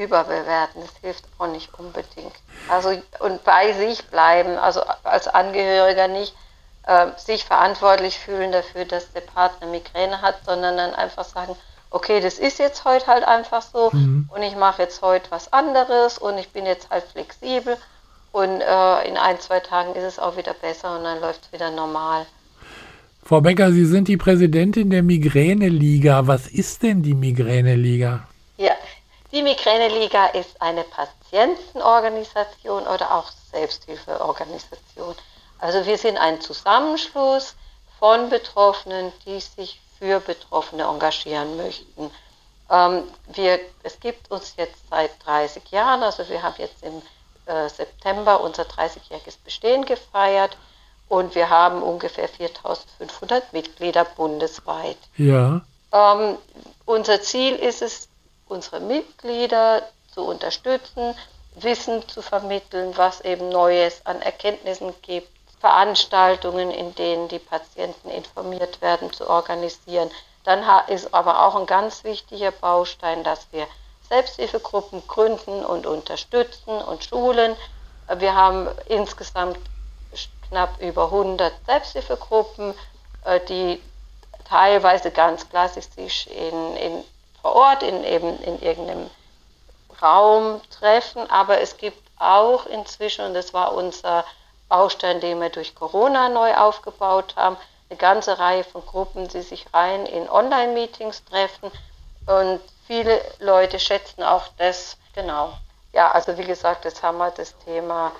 überbewerten, 0.00 0.82
das 0.82 0.96
hilft 1.00 1.24
auch 1.38 1.46
nicht 1.46 1.72
unbedingt. 1.78 2.34
Also 2.68 2.90
und 3.20 3.44
bei 3.44 3.72
sich 3.72 4.06
bleiben, 4.06 4.56
also 4.56 4.82
als 5.04 5.28
Angehöriger 5.28 6.08
nicht 6.08 6.34
äh, 6.86 7.06
sich 7.16 7.44
verantwortlich 7.44 8.18
fühlen 8.18 8.52
dafür, 8.52 8.84
dass 8.84 9.12
der 9.12 9.20
Partner 9.20 9.68
Migräne 9.68 10.22
hat, 10.22 10.36
sondern 10.44 10.76
dann 10.76 10.94
einfach 10.94 11.24
sagen, 11.24 11.54
okay, 11.90 12.20
das 12.20 12.38
ist 12.38 12.58
jetzt 12.58 12.84
heute 12.84 13.06
halt 13.06 13.24
einfach 13.24 13.62
so 13.62 13.90
mhm. 13.92 14.28
und 14.34 14.42
ich 14.42 14.56
mache 14.56 14.82
jetzt 14.82 15.02
heute 15.02 15.30
was 15.30 15.52
anderes 15.52 16.18
und 16.18 16.38
ich 16.38 16.50
bin 16.50 16.66
jetzt 16.66 16.88
halt 16.90 17.04
flexibel 17.04 17.76
und 18.32 18.60
äh, 18.60 19.08
in 19.08 19.16
ein, 19.16 19.40
zwei 19.40 19.60
Tagen 19.60 19.94
ist 19.94 20.04
es 20.04 20.18
auch 20.18 20.36
wieder 20.36 20.54
besser 20.54 20.96
und 20.96 21.04
dann 21.04 21.20
läuft 21.20 21.46
es 21.46 21.52
wieder 21.52 21.70
normal. 21.70 22.26
Frau 23.22 23.40
Becker, 23.40 23.70
Sie 23.72 23.84
sind 23.84 24.08
die 24.08 24.16
Präsidentin 24.16 24.90
der 24.90 25.02
Migräne-Liga. 25.02 26.26
Was 26.26 26.46
ist 26.46 26.82
denn 26.82 27.02
die 27.02 27.14
Migräne-Liga? 27.14 28.26
Die 29.32 29.42
Migräne-Liga 29.42 30.26
ist 30.26 30.60
eine 30.60 30.84
Patientenorganisation 30.84 32.86
oder 32.86 33.14
auch 33.14 33.30
Selbsthilfeorganisation. 33.52 35.14
Also 35.58 35.86
wir 35.86 35.98
sind 35.98 36.18
ein 36.18 36.40
Zusammenschluss 36.40 37.54
von 37.98 38.30
Betroffenen, 38.30 39.12
die 39.24 39.40
sich 39.40 39.80
für 39.98 40.20
Betroffene 40.20 40.84
engagieren 40.84 41.56
möchten. 41.56 42.12
Ähm, 42.70 43.04
wir, 43.34 43.60
es 43.82 43.98
gibt 44.00 44.30
uns 44.30 44.54
jetzt 44.56 44.88
seit 44.88 45.10
30 45.24 45.70
Jahren, 45.70 46.02
also 46.02 46.28
wir 46.28 46.42
haben 46.42 46.54
jetzt 46.58 46.82
im 46.82 47.02
äh, 47.46 47.68
September 47.68 48.40
unser 48.40 48.62
30-jähriges 48.62 49.36
Bestehen 49.44 49.84
gefeiert 49.84 50.56
und 51.08 51.34
wir 51.34 51.50
haben 51.50 51.82
ungefähr 51.82 52.28
4500 52.28 53.52
Mitglieder 53.52 54.04
bundesweit. 54.04 54.98
Ja. 55.16 55.60
Ähm, 55.92 56.38
unser 56.86 57.20
Ziel 57.20 57.56
ist 57.56 57.82
es, 57.82 58.08
unsere 58.50 58.80
Mitglieder 58.80 59.82
zu 60.12 60.24
unterstützen, 60.24 61.14
Wissen 61.54 62.06
zu 62.08 62.22
vermitteln, 62.22 62.96
was 62.96 63.20
eben 63.22 63.48
Neues 63.48 64.04
an 64.04 64.22
Erkenntnissen 64.22 64.94
gibt, 65.02 65.28
Veranstaltungen, 65.60 66.70
in 66.70 66.94
denen 66.94 67.28
die 67.28 67.38
Patienten 67.38 68.08
informiert 68.08 68.80
werden, 68.80 69.12
zu 69.12 69.28
organisieren. 69.28 70.10
Dann 70.44 70.64
ist 70.88 71.12
aber 71.12 71.46
auch 71.46 71.54
ein 71.54 71.66
ganz 71.66 72.02
wichtiger 72.04 72.50
Baustein, 72.50 73.24
dass 73.24 73.46
wir 73.52 73.66
Selbsthilfegruppen 74.08 75.06
gründen 75.06 75.64
und 75.64 75.86
unterstützen 75.86 76.80
und 76.82 77.04
schulen. 77.04 77.56
Wir 78.16 78.34
haben 78.34 78.68
insgesamt 78.86 79.58
knapp 80.48 80.80
über 80.80 81.04
100 81.04 81.52
Selbsthilfegruppen, 81.66 82.74
äh, 83.24 83.40
die 83.48 83.80
teilweise 84.48 85.10
ganz 85.12 85.48
klassisch 85.48 86.26
in, 86.26 86.76
in, 86.76 87.04
vor 87.42 87.54
Ort 87.54 87.82
in, 87.82 88.04
eben 88.04 88.38
in 88.42 88.60
irgendeinem 88.62 89.10
Raum 90.00 90.60
treffen, 90.70 91.28
aber 91.30 91.60
es 91.60 91.76
gibt 91.76 92.00
auch 92.18 92.66
inzwischen, 92.66 93.24
und 93.24 93.34
das 93.34 93.52
war 93.54 93.74
unser 93.74 94.24
Baustein, 94.68 95.20
den 95.20 95.40
wir 95.40 95.50
durch 95.50 95.74
Corona 95.74 96.28
neu 96.28 96.54
aufgebaut 96.54 97.34
haben. 97.36 97.56
Eine 97.88 97.98
ganze 97.98 98.38
Reihe 98.38 98.62
von 98.62 98.86
Gruppen, 98.86 99.26
die 99.28 99.42
sich 99.42 99.66
rein 99.74 100.06
in 100.06 100.30
Online-Meetings 100.30 101.24
treffen. 101.24 101.72
Und 102.26 102.60
viele 102.86 103.20
Leute 103.40 103.80
schätzen 103.80 104.22
auch 104.22 104.44
das, 104.58 104.96
genau. 105.14 105.52
Ja, 105.92 106.12
also 106.12 106.38
wie 106.38 106.44
gesagt, 106.44 106.84
jetzt 106.84 107.02
haben 107.02 107.18
wir 107.18 107.32
das 107.32 107.56
Thema 107.64 108.12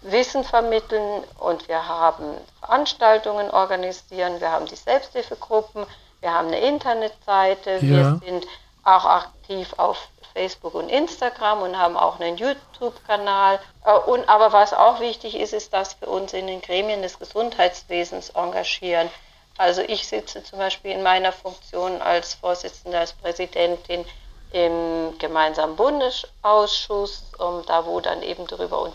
Wissen 0.00 0.42
vermitteln 0.42 1.22
und 1.38 1.68
wir 1.68 1.86
haben 1.86 2.38
Veranstaltungen 2.60 3.50
organisieren, 3.50 4.40
wir 4.40 4.50
haben 4.50 4.66
die 4.66 4.76
Selbsthilfegruppen, 4.76 5.86
wir 6.22 6.32
haben 6.32 6.48
eine 6.48 6.60
Internetseite, 6.60 7.72
ja. 7.74 7.82
wir 7.82 8.20
sind 8.24 8.46
auch 8.84 9.04
aktiv 9.04 9.74
auf 9.76 10.08
Facebook 10.32 10.74
und 10.74 10.88
Instagram 10.88 11.62
und 11.62 11.76
haben 11.76 11.96
auch 11.96 12.18
einen 12.18 12.36
YouTube-Kanal. 12.36 13.60
Äh, 13.84 13.92
und 13.92 14.28
aber 14.28 14.52
was 14.52 14.72
auch 14.72 15.00
wichtig 15.00 15.38
ist, 15.38 15.52
ist, 15.52 15.72
dass 15.72 16.00
wir 16.00 16.08
uns 16.08 16.32
in 16.32 16.46
den 16.46 16.62
Gremien 16.62 17.02
des 17.02 17.18
Gesundheitswesens 17.18 18.30
engagieren. 18.30 19.10
Also 19.58 19.82
ich 19.82 20.08
sitze 20.08 20.42
zum 20.42 20.58
Beispiel 20.58 20.92
in 20.92 21.02
meiner 21.02 21.32
Funktion 21.32 22.00
als 22.00 22.34
Vorsitzende, 22.34 22.98
als 22.98 23.12
Präsidentin 23.12 24.06
im 24.52 25.18
gemeinsamen 25.18 25.76
Bundesausschuss, 25.76 27.24
um, 27.38 27.64
da 27.66 27.84
wo 27.84 28.00
dann 28.00 28.22
eben 28.22 28.46
darüber 28.46 28.90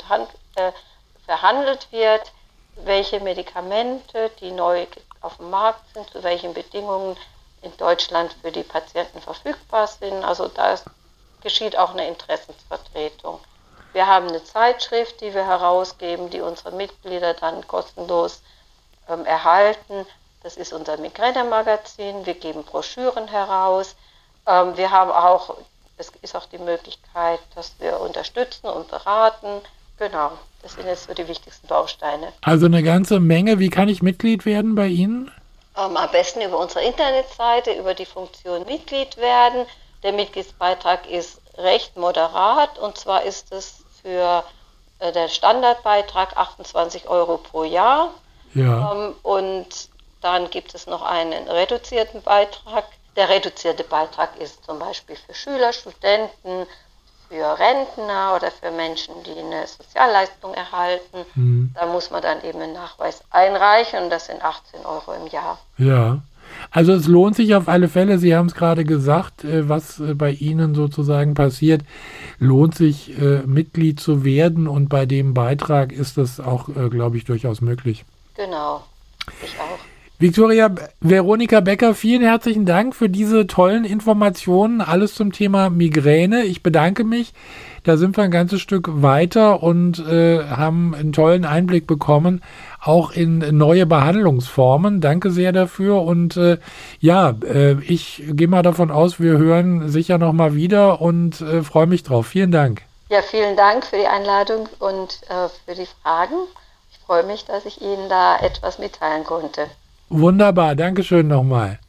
äh, 0.55 0.71
verhandelt 1.25 1.91
wird, 1.91 2.31
welche 2.83 3.19
Medikamente, 3.19 4.31
die 4.39 4.51
neu 4.51 4.85
auf 5.21 5.37
dem 5.37 5.49
Markt 5.49 5.81
sind, 5.93 6.09
zu 6.09 6.23
welchen 6.23 6.53
Bedingungen 6.53 7.17
in 7.61 7.75
Deutschland 7.77 8.35
für 8.41 8.51
die 8.51 8.63
Patienten 8.63 9.21
verfügbar 9.21 9.87
sind. 9.87 10.23
Also 10.23 10.47
da 10.47 10.75
geschieht 11.41 11.77
auch 11.77 11.91
eine 11.91 12.07
Interessensvertretung. 12.07 13.39
Wir 13.93 14.05
haben 14.05 14.27
eine 14.27 14.43
Zeitschrift, 14.43 15.21
die 15.21 15.33
wir 15.33 15.45
herausgeben, 15.45 16.29
die 16.29 16.41
unsere 16.41 16.71
Mitglieder 16.71 17.33
dann 17.33 17.67
kostenlos 17.67 18.41
ähm, 19.09 19.25
erhalten. 19.25 20.05
Das 20.43 20.55
ist 20.55 20.73
unser 20.73 20.97
Migräne-Magazin. 20.97 22.25
Wir 22.25 22.35
geben 22.35 22.63
Broschüren 22.63 23.27
heraus. 23.27 23.95
Ähm, 24.45 24.77
wir 24.77 24.91
haben 24.91 25.11
auch, 25.11 25.57
es 25.97 26.11
ist 26.21 26.35
auch 26.35 26.45
die 26.45 26.59
Möglichkeit, 26.59 27.39
dass 27.55 27.79
wir 27.79 27.99
unterstützen 27.99 28.67
und 28.67 28.87
beraten. 28.89 29.61
Genau, 29.97 30.31
das 30.61 30.73
sind 30.73 30.85
jetzt 30.85 31.07
so 31.07 31.13
die 31.13 31.27
wichtigsten 31.27 31.67
Bausteine. 31.67 32.31
Also 32.41 32.67
eine 32.67 32.83
ganze 32.83 33.19
Menge. 33.19 33.59
Wie 33.59 33.69
kann 33.69 33.89
ich 33.89 34.01
Mitglied 34.01 34.45
werden 34.45 34.75
bei 34.75 34.87
Ihnen? 34.87 35.31
Ähm, 35.75 35.97
am 35.97 36.11
besten 36.11 36.41
über 36.41 36.59
unsere 36.59 36.83
Internetseite, 36.83 37.71
über 37.73 37.93
die 37.93 38.05
Funktion 38.05 38.65
Mitglied 38.65 39.17
werden. 39.17 39.65
Der 40.03 40.11
Mitgliedsbeitrag 40.11 41.09
ist 41.09 41.41
recht 41.57 41.97
moderat 41.97 42.77
und 42.77 42.97
zwar 42.97 43.23
ist 43.23 43.51
es 43.51 43.83
für 44.01 44.43
äh, 44.99 45.11
der 45.11 45.27
Standardbeitrag 45.27 46.37
28 46.37 47.07
Euro 47.07 47.37
pro 47.37 47.63
Jahr. 47.63 48.13
Ja. 48.53 48.91
Ähm, 48.93 49.15
und 49.23 49.89
dann 50.21 50.49
gibt 50.49 50.75
es 50.75 50.87
noch 50.87 51.01
einen 51.01 51.47
reduzierten 51.47 52.21
Beitrag. 52.21 52.85
Der 53.15 53.29
reduzierte 53.29 53.83
Beitrag 53.83 54.37
ist 54.39 54.63
zum 54.65 54.77
Beispiel 54.77 55.15
für 55.15 55.33
Schüler, 55.33 55.73
Studenten, 55.73 56.67
für 57.29 57.59
Rentner 57.59 58.33
oder 58.35 58.51
für 58.51 58.71
Menschen, 58.71 59.13
die 59.25 59.39
eine 59.39 59.67
Sozialleistung 59.67 60.53
erhalten. 60.53 61.25
Mhm. 61.35 61.71
Da 61.73 61.85
muss 61.85 62.09
man 62.11 62.21
dann 62.21 62.43
eben 62.43 62.61
einen 62.61 62.73
Nachweis 62.73 63.23
einreichen 63.29 64.03
und 64.03 64.09
das 64.09 64.27
sind 64.27 64.43
18 64.43 64.85
Euro 64.85 65.13
im 65.13 65.27
Jahr. 65.27 65.59
Ja. 65.77 66.21
Also 66.71 66.93
es 66.93 67.07
lohnt 67.07 67.35
sich 67.35 67.55
auf 67.55 67.67
alle 67.67 67.89
Fälle, 67.89 68.17
Sie 68.19 68.35
haben 68.35 68.47
es 68.47 68.55
gerade 68.55 68.85
gesagt, 68.85 69.43
äh, 69.43 69.67
was 69.67 69.99
äh, 69.99 70.13
bei 70.13 70.31
Ihnen 70.31 70.75
sozusagen 70.75 71.33
passiert, 71.33 71.81
lohnt 72.39 72.75
sich 72.75 73.19
äh, 73.19 73.41
Mitglied 73.45 73.99
zu 73.99 74.23
werden 74.23 74.67
und 74.67 74.87
bei 74.89 75.05
dem 75.05 75.33
Beitrag 75.33 75.91
ist 75.91 76.17
das 76.17 76.39
auch, 76.39 76.69
glaube 76.89 77.17
ich, 77.17 77.25
durchaus 77.25 77.61
möglich. 77.61 78.05
Genau, 78.35 78.83
ich 79.43 79.59
auch. 79.59 79.79
Victoria 80.19 80.73
Veronika 80.99 81.59
Becker, 81.59 81.93
vielen 81.93 82.23
herzlichen 82.23 82.65
Dank 82.65 82.95
für 82.95 83.07
diese 83.07 83.45
tollen 83.45 83.85
Informationen. 83.85 84.81
Alles 84.81 85.13
zum 85.13 85.31
Thema 85.31 85.69
Migräne. 85.69 86.43
Ich 86.45 86.63
bedanke 86.63 87.03
mich. 87.03 87.33
Da 87.83 87.97
sind 87.97 88.17
wir 88.17 88.23
ein 88.23 88.31
ganzes 88.31 88.59
Stück 88.59 88.87
weiter 89.03 89.61
und 89.61 89.99
äh, 89.99 90.43
haben 90.43 90.95
einen 90.95 91.13
tollen 91.13 91.45
Einblick 91.45 91.85
bekommen, 91.85 92.41
auch 92.81 93.11
in 93.11 93.55
neue 93.55 93.85
Behandlungsformen. 93.85 95.01
Danke 95.01 95.29
sehr 95.29 95.51
dafür. 95.51 96.01
Und 96.01 96.35
äh, 96.35 96.57
ja, 96.99 97.35
äh, 97.43 97.73
ich 97.83 98.23
gehe 98.27 98.47
mal 98.47 98.63
davon 98.63 98.89
aus, 98.89 99.19
wir 99.19 99.37
hören 99.37 99.87
sicher 99.87 100.17
nochmal 100.17 100.55
wieder 100.55 100.99
und 100.99 101.41
äh, 101.41 101.61
freue 101.61 101.85
mich 101.85 102.01
drauf. 102.01 102.25
Vielen 102.25 102.51
Dank. 102.51 102.81
Ja, 103.09 103.21
vielen 103.21 103.55
Dank 103.55 103.85
für 103.85 103.97
die 103.97 104.07
Einladung 104.07 104.67
und 104.79 105.19
äh, 105.29 105.47
für 105.67 105.75
die 105.75 105.87
Fragen. 106.01 106.33
Ich 106.89 106.97
freue 107.05 107.23
mich, 107.23 107.45
dass 107.45 107.67
ich 107.67 107.83
Ihnen 107.83 108.09
da 108.09 108.39
etwas 108.39 108.79
mitteilen 108.79 109.23
konnte. 109.23 109.67
Wunderbar, 110.09 110.75
Dankeschön 110.75 111.27
nochmal. 111.27 111.79